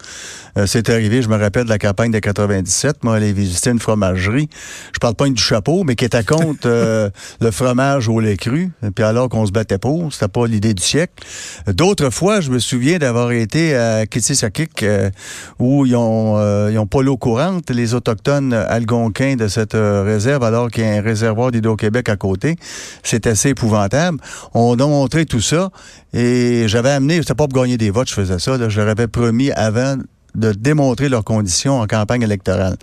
Euh, 0.59 0.67
c'est 0.67 0.89
arrivé, 0.91 1.23
je 1.23 1.29
me 1.29 1.37
rappelle 1.37 1.65
de 1.65 1.69
la 1.69 1.79
campagne 1.79 2.11
de 2.11 2.19
97. 2.19 3.05
Moi, 3.05 3.17
aller 3.17 3.33
visiter 3.33 3.71
une 3.71 3.79
fromagerie. 3.79 4.49
Je 4.93 4.99
parle 4.99 5.15
pas 5.15 5.29
du 5.29 5.43
chapeau, 5.43 5.85
mais 5.85 5.95
qui 5.95 6.05
était 6.05 6.25
contre 6.25 6.61
euh, 6.67 7.11
le 7.41 7.51
fromage 7.51 8.09
au 8.09 8.21
lait 8.21 8.37
cru. 8.37 8.71
Puis 8.95 9.05
alors 9.05 9.29
qu'on 9.29 9.47
se 9.47 9.53
battait 9.53 9.79
pour, 9.79 10.13
c'était 10.13 10.29
pas 10.29 10.47
l'idée 10.47 10.75
du 10.75 10.83
siècle. 10.83 11.25
D'autres 11.67 12.11
fois, 12.11 12.41
je 12.41 12.51
me 12.51 12.59
souviens 12.59 12.99
d'avoir 12.99 13.33
été 13.33 13.75
à 13.75 14.07
Kitsisakik, 14.07 14.83
euh, 14.83 15.11
où 15.59 15.87
ils 15.87 15.97
ont, 15.97 16.37
euh, 16.39 16.71
ils 16.73 16.79
ont 16.79 16.87
pas 16.87 17.03
l'eau 17.03 17.17
courante, 17.17 17.71
les 17.71 17.95
autochtones 17.95 18.53
algonquins 18.53 19.37
de 19.37 19.49
cette 19.49 19.75
euh, 19.75 20.03
réserve, 20.05 20.45
alors 20.45 20.71
qu'il 20.71 20.85
y 20.85 20.87
a 20.87 20.93
un 20.93 21.01
réservoir 21.01 21.51
d'Hydro-Québec 21.51 22.09
à 22.09 22.17
côté. 22.17 22.57
C'est 23.03 23.27
assez 23.27 23.51
épouvantable. 23.51 24.19
On 24.55 24.66
a 24.75 24.87
montré 24.87 25.27
tout 25.27 25.41
ça 25.41 25.71
et 26.13 26.65
j'avais 26.69 26.91
amené, 26.91 27.17
c'était 27.19 27.35
pas 27.35 27.47
pour 27.49 27.63
gagner 27.63 27.77
des 27.77 27.91
votes, 27.91 28.09
je 28.09 28.15
faisais 28.15 28.39
ça, 28.39 28.69
je 28.69 28.81
leur 28.81 28.89
avais 28.89 29.09
promis 29.09 29.51
avant 29.53 29.97
de 30.35 30.53
démontrer 30.53 31.09
leurs 31.09 31.25
conditions 31.25 31.81
en 31.81 31.87
campagne 31.87 32.23
électorale. 32.23 32.77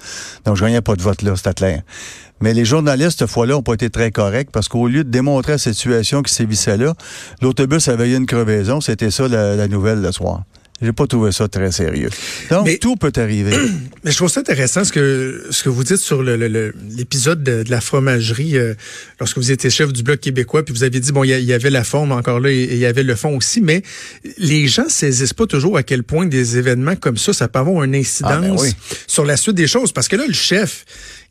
Donc, 0.46 0.56
je 0.58 0.64
gagnais 0.64 0.82
pas 0.82 0.96
de 0.96 1.02
vote 1.02 1.22
là, 1.22 1.36
c'était 1.36 1.54
clair. 1.54 1.82
Mais 2.42 2.54
les 2.54 2.66
journalistes, 2.66 3.20
cette 3.20 3.30
fois-là, 3.30 3.58
ont 3.58 3.62
pas 3.62 3.76
été 3.76 3.90
très 3.90 4.12
corrects 4.12 4.50
parce 4.52 4.68
qu'au 4.68 4.88
lieu 4.88 5.04
de 5.04 5.10
démontrer 5.10 5.54
la 5.54 5.58
situation 5.58 6.24
qui 6.24 6.34
sévissait 6.34 6.78
là, 6.78 6.94
l'autobus 7.42 7.88
avait 7.88 8.10
eu 8.10 8.18
une 8.18 8.26
crevaison. 8.26 8.82
C'était 8.82 9.12
ça 9.12 9.28
la 9.28 9.68
nouvelle 9.68 10.02
le 10.02 10.12
soir. 10.12 10.44
J'ai 10.84 10.92
pas 10.92 11.08
trouvé 11.08 11.32
ça 11.32 11.48
très 11.48 11.72
sérieux. 11.72 12.10
Donc, 12.50 12.66
Mais- 12.66 12.78
tout 12.78 12.96
peut 12.98 13.12
arriver. 13.16 13.56
Mais 14.04 14.12
je 14.12 14.18
trouve 14.18 14.30
ça 14.30 14.42
intéressant 14.42 14.84
ce 14.84 14.92
que 14.92 15.46
ce 15.50 15.64
que 15.64 15.70
vous 15.70 15.84
dites 15.84 15.98
sur 15.98 16.22
l'épisode 16.24 17.42
de, 17.44 17.64
de 17.64 17.72
la 17.72 17.80
fromagerie 17.82 18.58
euh, 18.58 18.74
lorsque 19.20 19.38
vous 19.38 19.52
étiez 19.52 19.70
chef 19.70 19.94
du 19.94 20.04
bloc 20.04 20.20
québécois 20.20 20.64
puis 20.64 20.74
vous 20.74 20.84
avez 20.84 21.00
dit 21.00 21.12
bon 21.12 21.24
il 21.24 21.30
y, 21.30 21.54
avait 21.54 21.70
la 21.70 21.84
forme 21.84 22.12
encore 22.12 22.40
là 22.40 22.52
et, 22.52 22.56
et 22.56 22.74
il 22.74 22.80
y 22.80 22.86
avait 22.86 23.04
le 23.04 23.16
fond 23.16 23.36
aussi 23.38 23.62
mais 23.62 23.82
les 24.38 24.68
gens 24.68 24.90
saisissent 24.90 25.34
pas 25.34 25.46
toujours 25.48 25.78
à 25.78 25.84
quel 25.84 26.04
point 26.04 26.26
des 26.26 26.58
événements 26.58 26.96
comme 26.98 27.18
ça 27.18 27.32
ça 27.34 27.48
peut 27.48 27.60
avoir 27.60 27.84
une 27.84 27.96
incidence 27.96 28.32
Ah, 28.36 28.42
ben 28.42 28.56
oui. 28.60 28.74
sur 29.08 29.26
la 29.26 29.38
suite 29.38 29.56
des 29.56 29.68
choses 29.68 29.92
parce 29.94 30.08
que 30.10 30.16
là 30.18 30.26
le 30.28 30.34
chef 30.34 30.86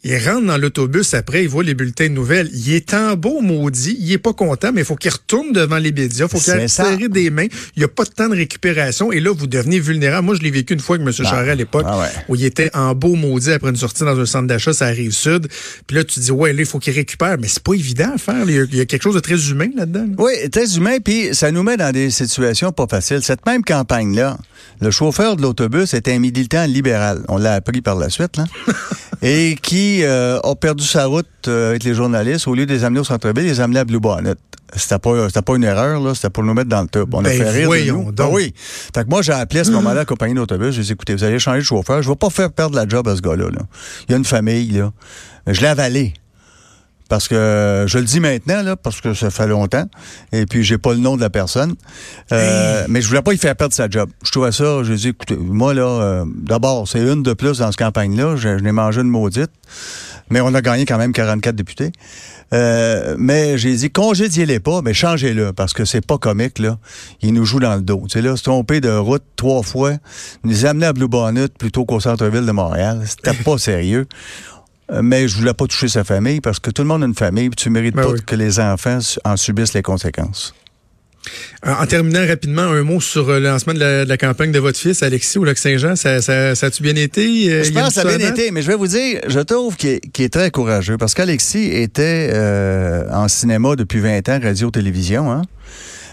il 0.05 0.19
rentre 0.19 0.47
dans 0.47 0.59
l'autobus 0.59 1.15
après, 1.15 1.45
il 1.45 1.49
voit 1.49 1.63
les 1.63 1.75
bulletins 1.75 2.09
de 2.09 2.15
nouvelles. 2.15 2.51
Il 2.53 2.73
est 2.73 2.93
en 2.93 3.15
beau 3.15 3.41
maudit, 3.41 3.97
il 4.01 4.11
est 4.11 4.19
pas 4.19 4.33
content, 4.33 4.73
mais 4.73 4.81
il 4.81 4.85
faut 4.85 4.97
qu'il 4.97 5.13
retourne 5.13 5.53
devant 5.53 5.79
les 5.79 5.93
médias, 5.93 6.27
il 6.27 6.29
faut 6.29 6.39
qu'il 6.41 6.69
serrer 6.69 7.09
des 7.09 7.31
mains. 7.31 7.47
Il 7.77 7.81
n'y 7.81 7.85
a 7.85 7.89
pas 7.89 8.03
de 8.03 8.11
temps 8.11 8.29
de 8.29 8.35
récupération 8.35 9.13
et 9.13 9.21
là, 9.21 9.31
vous 9.33 9.47
devenez 9.47 9.79
vulnérable. 9.79 10.27
Moi, 10.27 10.35
je 10.35 10.41
l'ai 10.43 10.51
vécu 10.51 10.75
une 10.75 10.81
fois 10.81 10.97
avec 10.97 11.07
M. 11.07 11.13
Charest 11.13 11.51
à 11.51 11.55
l'époque 11.55 11.87
ah 11.87 12.01
ouais. 12.01 12.09
où 12.29 12.35
il 12.35 12.45
était 12.45 12.71
en 12.75 12.97
beau 12.97 13.15
maudit 13.15 13.53
après 13.53 13.71
une 13.71 13.77
sortie 13.77 14.03
dans 14.03 14.19
un 14.19 14.27
centre 14.27 14.49
d'achat, 14.49 14.73
ça 14.73 14.87
arrive 14.87 15.13
sud. 15.13 15.47
Puis 15.87 15.97
là, 15.97 16.03
tu 16.03 16.19
dis, 16.19 16.33
ouais, 16.33 16.53
là, 16.53 16.61
il 16.61 16.67
faut 16.67 16.81
qu'il 16.81 16.95
récupère. 16.95 17.37
Mais 17.39 17.47
c'est 17.47 17.63
pas 17.63 17.75
évident 17.75 18.13
à 18.15 18.19
faire. 18.19 18.45
Il 18.49 18.55
y, 18.55 18.59
a, 18.59 18.65
il 18.65 18.77
y 18.77 18.81
a 18.81 18.87
quelque 18.87 19.03
chose 19.03 19.15
de 19.15 19.21
très 19.21 19.51
humain 19.51 19.69
là-dedans. 19.77 20.07
là. 20.09 20.15
Oui, 20.19 20.51
très 20.51 20.77
humain, 20.77 20.99
puis 20.99 21.33
ça 21.33 21.53
nous 21.53 21.63
met 21.63 21.77
dans 21.77 21.93
des 21.93 22.11
situations 22.11 22.73
pas 22.73 22.89
faciles. 22.89 23.23
Cette 23.23 23.47
même 23.47 23.63
campagne-là, 23.63 24.37
le 24.81 24.91
chauffeur 24.91 25.37
de 25.37 25.43
l'autobus 25.43 25.95
était 25.95 26.13
un 26.13 26.19
militant 26.19 26.65
libéral. 26.65 27.23
On 27.29 27.39
l'a 27.39 27.55
appris 27.55 27.83
par 27.83 27.95
la 27.95 28.11
suite, 28.11 28.37
là. 28.37 28.47
et 29.23 29.57
qui 29.63 29.92
euh, 30.03 30.41
a 30.41 30.55
perdu 30.57 30.85
sa 30.85 31.07
route 31.07 31.27
euh, 31.49 31.71
avec 31.71 31.85
les 31.85 31.95
journalistes. 31.95 32.47
Au 32.49 32.55
lieu 32.55 32.67
de 32.67 32.73
les 32.73 32.85
amener 32.85 33.01
au 33.01 33.05
centre-ville, 33.05 33.45
il 33.45 33.49
les 33.51 33.61
a 33.61 33.65
amenés 33.65 33.81
à 33.81 33.85
Blue 33.85 34.01
Bonnet. 34.01 34.35
C'était 34.75 34.99
pas, 34.99 35.29
c'était 35.29 35.43
pas 35.43 35.55
une 35.57 35.65
erreur, 35.65 36.01
là. 36.01 36.15
C'était 36.15 36.31
pour 36.31 36.43
nous 36.45 36.55
mettre 36.55 36.71
dans 36.71 36.81
le 36.83 36.89
top. 36.89 37.11
On 37.13 37.21
a 37.21 37.23
Ben, 37.29 37.37
fait 37.43 37.51
rire 37.51 37.71
de 37.71 37.91
nous. 37.91 38.13
donc. 38.13 38.29
Ah 38.31 38.35
oui. 38.35 38.55
Fait 38.57 39.05
que 39.05 39.11
moi, 39.11 39.21
j'ai 39.21 39.33
appelé 39.33 39.61
à 39.61 39.65
ce 39.65 39.71
moment-là 39.71 39.95
la 39.97 40.05
compagnie 40.07 40.33
d'autobus. 40.35 40.75
J'ai 40.75 40.83
dit, 40.83 40.93
écoutez, 40.93 41.15
vous 41.15 41.25
allez 41.25 41.39
changer 41.39 41.59
de 41.59 41.65
chauffeur. 41.65 42.03
Je 42.03 42.09
vais 42.09 42.17
pas 42.17 42.31
faire 42.31 42.51
perdre 42.51 42.75
la 42.77 42.89
job 42.89 43.07
à 43.07 43.15
ce 43.15 43.21
gars-là, 43.21 43.51
là. 43.51 43.61
Il 44.09 44.13
y 44.13 44.15
a 44.15 44.19
une 44.19 44.25
famille, 44.25 44.71
là. 44.71 44.91
Je 45.47 45.61
l'ai 45.61 45.67
avalé. 45.67 46.15
Parce 47.13 47.29
que 47.29 47.85
je 47.89 47.99
le 47.99 48.05
dis 48.05 48.21
maintenant, 48.21 48.63
là, 48.63 48.75
parce 48.75 49.03
que 49.03 49.13
ça 49.13 49.29
fait 49.29 49.47
longtemps. 49.47 49.85
Et 50.33 50.47
puis, 50.47 50.65
j'ai 50.65 50.79
pas 50.79 50.95
le 50.95 50.99
nom 50.99 51.15
de 51.15 51.21
la 51.21 51.29
personne. 51.29 51.75
Euh, 52.33 52.87
Mais 52.89 53.03
je 53.03 53.09
voulais 53.09 53.21
pas 53.21 53.35
y 53.35 53.37
faire 53.37 53.55
perdre 53.55 53.75
sa 53.75 53.87
job. 53.87 54.09
Je 54.25 54.31
trouvais 54.31 54.51
ça, 54.51 54.83
j'ai 54.83 54.95
dit, 54.95 55.09
écoutez, 55.09 55.37
moi, 55.37 55.75
là, 55.75 55.83
euh, 55.83 56.25
d'abord, 56.27 56.89
c'est 56.89 57.01
une 57.01 57.23
de 57.23 57.35
plus 57.35 57.59
dans 57.59 57.71
cette 57.71 57.79
campagne-là. 57.79 58.37
Je, 58.37 58.57
je 58.57 58.65
n'ai 58.65 58.73
mangé 58.73 59.03
une 59.03 59.11
maudite. 59.11 59.51
Mais 60.31 60.41
on 60.41 60.55
a 60.55 60.63
gagné 60.63 60.87
quand 60.87 60.97
même 60.97 61.13
44 61.13 61.55
députés. 61.55 61.93
Euh, 62.55 63.17
mais 63.19 63.57
j'ai 63.57 63.75
dit, 63.75 63.91
congédiez-les 63.91 64.61
pas, 64.61 64.81
mais 64.83 64.95
changez-le, 64.95 65.53
parce 65.53 65.73
que 65.73 65.85
c'est 65.85 66.05
pas 66.05 66.19
comique, 66.19 66.59
là. 66.59 66.79
Il 67.21 67.33
nous 67.35 67.45
joue 67.45 67.61
dans 67.61 67.75
le 67.75 67.83
dos. 67.83 68.05
Tu 68.09 68.15
sais, 68.15 68.23
là, 68.23 68.37
se 68.37 68.43
tromper 68.43 68.81
de 68.81 68.91
route 68.91 69.23
trois 69.37 69.63
fois, 69.63 69.93
nous 70.45 70.65
amener 70.65 70.87
à 70.87 70.93
Blue 70.93 71.09
Bonnet 71.09 71.49
plutôt 71.49 71.85
qu'au 71.85 72.01
centre-ville 72.01 72.47
de 72.47 72.53
Montréal. 72.53 73.03
C'était 73.07 73.35
pas 73.43 73.59
sérieux. 73.59 74.07
Euh, 74.93 75.01
Mais 75.03 75.29
je 75.29 75.37
voulais 75.37 75.55
pas 75.55 75.67
toucher 75.67 75.89
sa 75.89 76.05
famille 76.05 76.41
parce 76.41 76.59
que 76.59 76.71
tout 76.71 76.83
le 76.83 76.89
monde 76.89 77.03
a 77.03 77.07
une 77.07 77.15
famille, 77.15 77.49
puis 77.49 77.57
tu 77.57 77.71
mérites 77.71 77.95
Ben 77.95 78.03
pas 78.03 78.11
oui. 78.11 78.21
que 78.27 78.37
les 78.37 78.61
enfants 78.61 78.99
en 79.25 79.37
subissent 79.37 79.75
les 79.75 79.83
conséquences. 79.83 80.55
En, 81.65 81.83
en 81.83 81.87
terminant 81.87 82.27
rapidement, 82.27 82.63
un 82.63 82.83
mot 82.83 83.01
sur 83.01 83.29
euh, 83.29 83.39
le 83.39 83.47
lancement 83.49 83.75
de 83.75 83.79
la, 83.79 84.05
de 84.05 84.09
la 84.09 84.17
campagne 84.17 84.51
de 84.51 84.59
votre 84.59 84.79
fils, 84.79 85.03
Alexis, 85.03 85.39
au 85.39 85.45
Lac-Saint-Jean. 85.45 85.95
Ça, 85.95 86.21
ça, 86.21 86.55
ça 86.55 86.67
a-tu 86.67 86.83
bien 86.83 86.97
été? 86.97 87.51
Euh, 87.51 87.63
Je 87.63 87.71
pense 87.71 87.89
que 87.89 87.95
ça 87.95 88.01
a 88.03 88.17
bien 88.17 88.29
été, 88.29 88.51
mais 88.51 88.63
je 88.63 88.67
vais 88.67 88.75
vous 88.77 88.89
dire, 88.89 89.21
je 89.29 89.39
trouve 89.41 89.77
qu'il 89.77 90.01
est, 90.19 90.33
très 90.33 90.51
courageux 90.51 90.97
parce 90.97 91.15
qu'Alexis 91.15 91.71
était 91.71 92.31
euh, 92.33 93.05
en 93.13 93.29
cinéma 93.29 93.77
depuis 93.77 94.01
20 94.01 94.29
ans, 94.29 94.41
radio-télévision. 94.43 95.31
Hein? 95.31 95.43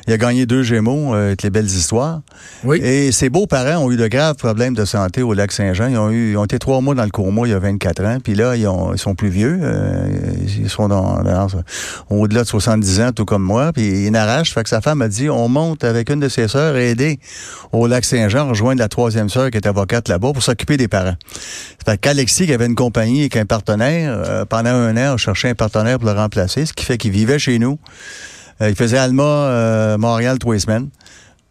Il 0.08 0.14
a 0.14 0.18
gagné 0.18 0.46
deux 0.46 0.64
Gémeaux 0.64 1.14
euh, 1.14 1.28
avec 1.28 1.44
les 1.44 1.50
belles 1.50 1.66
histoires. 1.66 2.22
Oui. 2.64 2.80
Et 2.84 3.12
ses 3.12 3.30
beaux-parents 3.30 3.84
ont 3.84 3.92
eu 3.92 3.98
de 3.98 4.08
graves 4.08 4.36
problèmes 4.36 4.74
de 4.74 4.86
santé 4.86 5.22
au 5.22 5.34
lac 5.34 5.52
Saint-Jean. 5.52 5.88
Ils 5.88 5.98
ont, 5.98 6.10
eu, 6.10 6.32
ils 6.32 6.38
ont 6.38 6.46
été 6.46 6.58
trois 6.60 6.82
mois 6.82 6.96
dans 6.96 7.04
le 7.04 7.10
coma 7.10 7.42
il 7.46 7.52
y 7.52 7.54
a 7.54 7.60
24 7.60 8.04
ans. 8.06 8.18
Puis 8.24 8.36
là, 8.36 8.56
ils, 8.56 8.68
ont- 8.68 8.94
ils 8.94 9.00
sont 9.00 9.16
plus 9.16 9.30
vieux. 9.30 9.60
Euh, 9.62 10.08
ils 10.58 10.70
sont 10.70 10.88
dans, 10.88 11.22
dans- 11.22 11.48
au-delà 12.10 12.44
de 12.44 12.48
70 12.48 13.02
ans, 13.02 13.12
tout 13.12 13.26
comme 13.26 13.44
moi. 13.44 13.72
Puis 13.74 14.06
ils 14.06 14.12
n'arrachent. 14.12 14.54
Fait 14.54 14.64
que 14.64 14.70
sa 14.70 14.82
femme 14.82 15.02
a 15.02 15.08
dit, 15.08 15.30
on 15.30 15.48
monte 15.50 15.84
avec 15.84 16.10
une 16.10 16.20
de 16.20 16.30
ses 16.30 16.48
sœurs 16.48 16.76
et 16.78 16.92
aider 16.92 17.20
au 17.72 17.88
lac 17.88 18.04
Saint-Jean, 18.06 18.48
rejoindre 18.50 18.80
la 18.80 18.88
troisième 18.90 19.30
sœur 19.30 19.52
qui 19.52 19.58
est 19.58 19.68
avocate 19.68 20.08
là-bas 20.10 20.34
pour 20.34 20.42
s'occuper 20.44 20.78
des 20.78 20.88
parents. 20.88 21.16
Fait 21.86 21.98
qu'Alexis, 22.00 22.46
qui 22.46 22.54
avait 22.54 22.66
une 22.66 22.76
compagnie 22.76 23.24
et 23.24 23.30
qu'un 23.30 23.46
partenaire, 23.46 24.14
euh, 24.28 24.46
pendant 24.46 24.70
un 24.72 24.96
an, 24.98 25.14
a 25.14 25.18
cherché 25.18 25.50
un 25.50 25.56
partenaire 25.56 26.00
pour 26.00 26.10
le 26.10 26.16
remplacer, 26.16 26.66
ce 26.66 26.74
qui 26.74 26.86
fait 26.86 26.98
qu'il 26.98 27.12
vivait 27.12 27.40
chez 27.40 27.60
nous. 27.60 27.78
Euh, 28.62 28.70
il 28.70 28.76
faisait 28.76 28.98
Alma, 28.98 29.24
euh, 29.24 29.98
Montréal, 29.98 30.38
trois 30.40 30.60
semaines. 30.60 30.90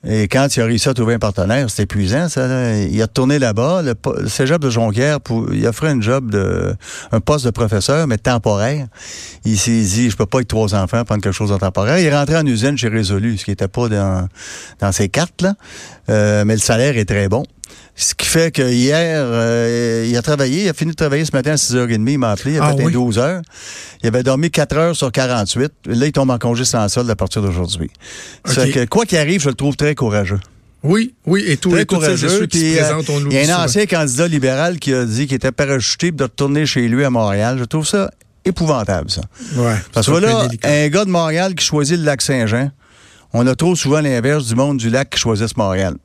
Et 0.07 0.29
quand 0.29 0.57
il 0.57 0.61
a 0.61 0.67
réussi 0.67 0.89
à 0.89 0.95
trouver 0.95 1.15
un 1.15 1.19
partenaire, 1.19 1.69
c'était 1.69 1.83
épuisant, 1.83 2.29
ça. 2.29 2.77
Il 2.77 3.03
a 3.03 3.07
retourné 3.07 3.41
là-bas. 3.41 3.83
Le, 3.83 3.95
le 3.95 4.59
de 4.59 4.71
Jonquière, 4.71 5.21
pour, 5.21 5.53
il 5.53 5.67
offrait 5.67 5.89
un 5.89 6.01
job 6.01 6.31
de, 6.31 6.73
un 7.11 7.19
poste 7.19 7.45
de 7.45 7.51
professeur, 7.51 8.07
mais 8.07 8.17
temporaire. 8.17 8.87
Il 9.45 9.59
s'est 9.59 9.83
dit, 9.83 10.09
je 10.09 10.17
peux 10.17 10.25
pas 10.25 10.39
avec 10.39 10.47
trois 10.47 10.73
enfants 10.77 11.05
prendre 11.05 11.21
quelque 11.21 11.35
chose 11.35 11.51
de 11.51 11.57
temporaire. 11.57 11.99
Il 11.99 12.07
est 12.07 12.17
rentré 12.17 12.37
en 12.37 12.47
usine 12.47 12.79
chez 12.79 12.89
Résolu, 12.89 13.39
ce 13.39 13.45
qui 13.45 13.51
était 13.51 13.67
pas 13.67 13.89
dans, 13.89 14.29
dans 14.79 14.93
ses 14.93 15.09
cartes, 15.09 15.43
là. 15.43 15.55
Euh, 16.11 16.45
mais 16.47 16.55
le 16.55 16.61
salaire 16.61 16.97
est 16.97 17.05
très 17.05 17.29
bon. 17.29 17.43
Ce 18.01 18.15
qui 18.15 18.27
fait 18.27 18.53
que 18.55 18.63
hier, 18.63 19.23
euh, 19.27 20.07
il 20.09 20.17
a 20.17 20.23
travaillé, 20.23 20.63
il 20.65 20.69
a 20.69 20.73
fini 20.73 20.93
de 20.93 20.97
travailler 20.97 21.25
ce 21.25 21.33
matin 21.33 21.51
à 21.51 21.55
6h30, 21.57 22.09
il 22.13 22.19
m'a 22.19 22.31
appelé, 22.31 22.53
il 22.55 22.59
a 22.59 22.65
Ah 22.67 22.73
fait 22.77 22.83
un 22.83 22.87
oui? 22.87 22.93
12 22.93 23.19
heures. 23.19 23.43
Il 24.05 24.07
avait 24.07 24.23
dormi 24.23 24.53
4 24.53 24.77
heures 24.77 24.97
sur 24.97 25.11
48. 25.11 25.73
Là, 25.87 26.07
il 26.07 26.13
tombe 26.13 26.31
en 26.31 26.39
congé 26.39 26.65
sans 26.65 26.89
solde 26.89 27.11
à 27.11 27.17
partir 27.17 27.43
d'aujourd'hui. 27.43 27.91
Ça 28.45 28.63
OK. 28.63 28.67
fait 28.69 28.71
que, 28.73 28.85
quoi 28.85 29.05
qu'il 29.05 29.19
arrive, 29.19 29.43
je 29.43 29.49
le 29.49 29.55
trouve 29.57 29.75
très 29.75 29.97
courageux. 29.97 30.39
Oui, 30.85 31.15
oui, 31.27 31.43
et 31.49 31.57
tout, 31.57 31.71
Très 31.71 31.83
et 31.83 31.87
courageux. 31.87 32.29
ceux 32.29 32.47
qui 32.47 32.61
puis, 32.61 32.75
se 32.75 32.79
euh, 32.79 32.85
présentent, 32.85 33.11
on 33.11 33.19
nous 33.21 33.31
il 33.33 33.35
y 33.35 33.39
a 33.39 33.41
un 33.41 33.45
souvent. 33.47 33.65
ancien 33.65 33.87
candidat 33.87 34.29
libéral 34.29 34.79
qui 34.79 34.95
a 34.95 35.05
dit 35.05 35.27
qu'il 35.27 35.35
était 35.35 35.51
parachuté 35.51 36.13
de 36.13 36.23
retourner 36.23 36.67
chez 36.67 36.87
lui 36.87 37.05
à 37.05 37.11
Montréal. 37.11 37.57
Je 37.59 37.65
trouve 37.65 37.85
ça 37.85 38.13
épouvantable, 38.45 39.11
ça. 39.11 39.23
Ouais, 39.57 39.75
Parce 39.93 40.07
que 40.07 40.13
là, 40.13 40.47
délicat. 40.47 40.69
un 40.69 40.89
gars 40.89 41.05
de 41.05 41.11
Montréal 41.11 41.57
qui 41.57 41.65
choisit 41.67 41.99
le 41.99 42.05
lac 42.05 42.23
Saint-Jean, 42.23 42.71
on 43.33 43.45
a 43.49 43.57
trop 43.57 43.75
souvent 43.75 44.01
l'inverse 44.01 44.47
du 44.47 44.55
monde 44.55 44.79
du 44.79 44.89
lac 44.89 45.11
qui 45.11 45.19
choisissent 45.19 45.57
Montréal. 45.57 45.97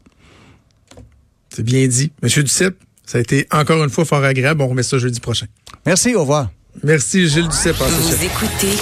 C'est 1.55 1.63
bien 1.63 1.87
dit. 1.87 2.11
Monsieur 2.21 2.43
Duceppe, 2.43 2.77
ça 3.05 3.17
a 3.17 3.21
été 3.21 3.47
encore 3.51 3.83
une 3.83 3.89
fois 3.89 4.05
fort 4.05 4.23
agréable. 4.23 4.61
On 4.61 4.67
remet 4.67 4.83
ça 4.83 4.97
jeudi 4.97 5.19
prochain. 5.19 5.45
Merci, 5.85 6.15
au 6.15 6.21
revoir. 6.21 6.49
Merci, 6.83 7.27
Gilles 7.27 7.47
Duceppe. 7.47 7.75
Vous 7.77 8.23
écoutez 8.23 8.77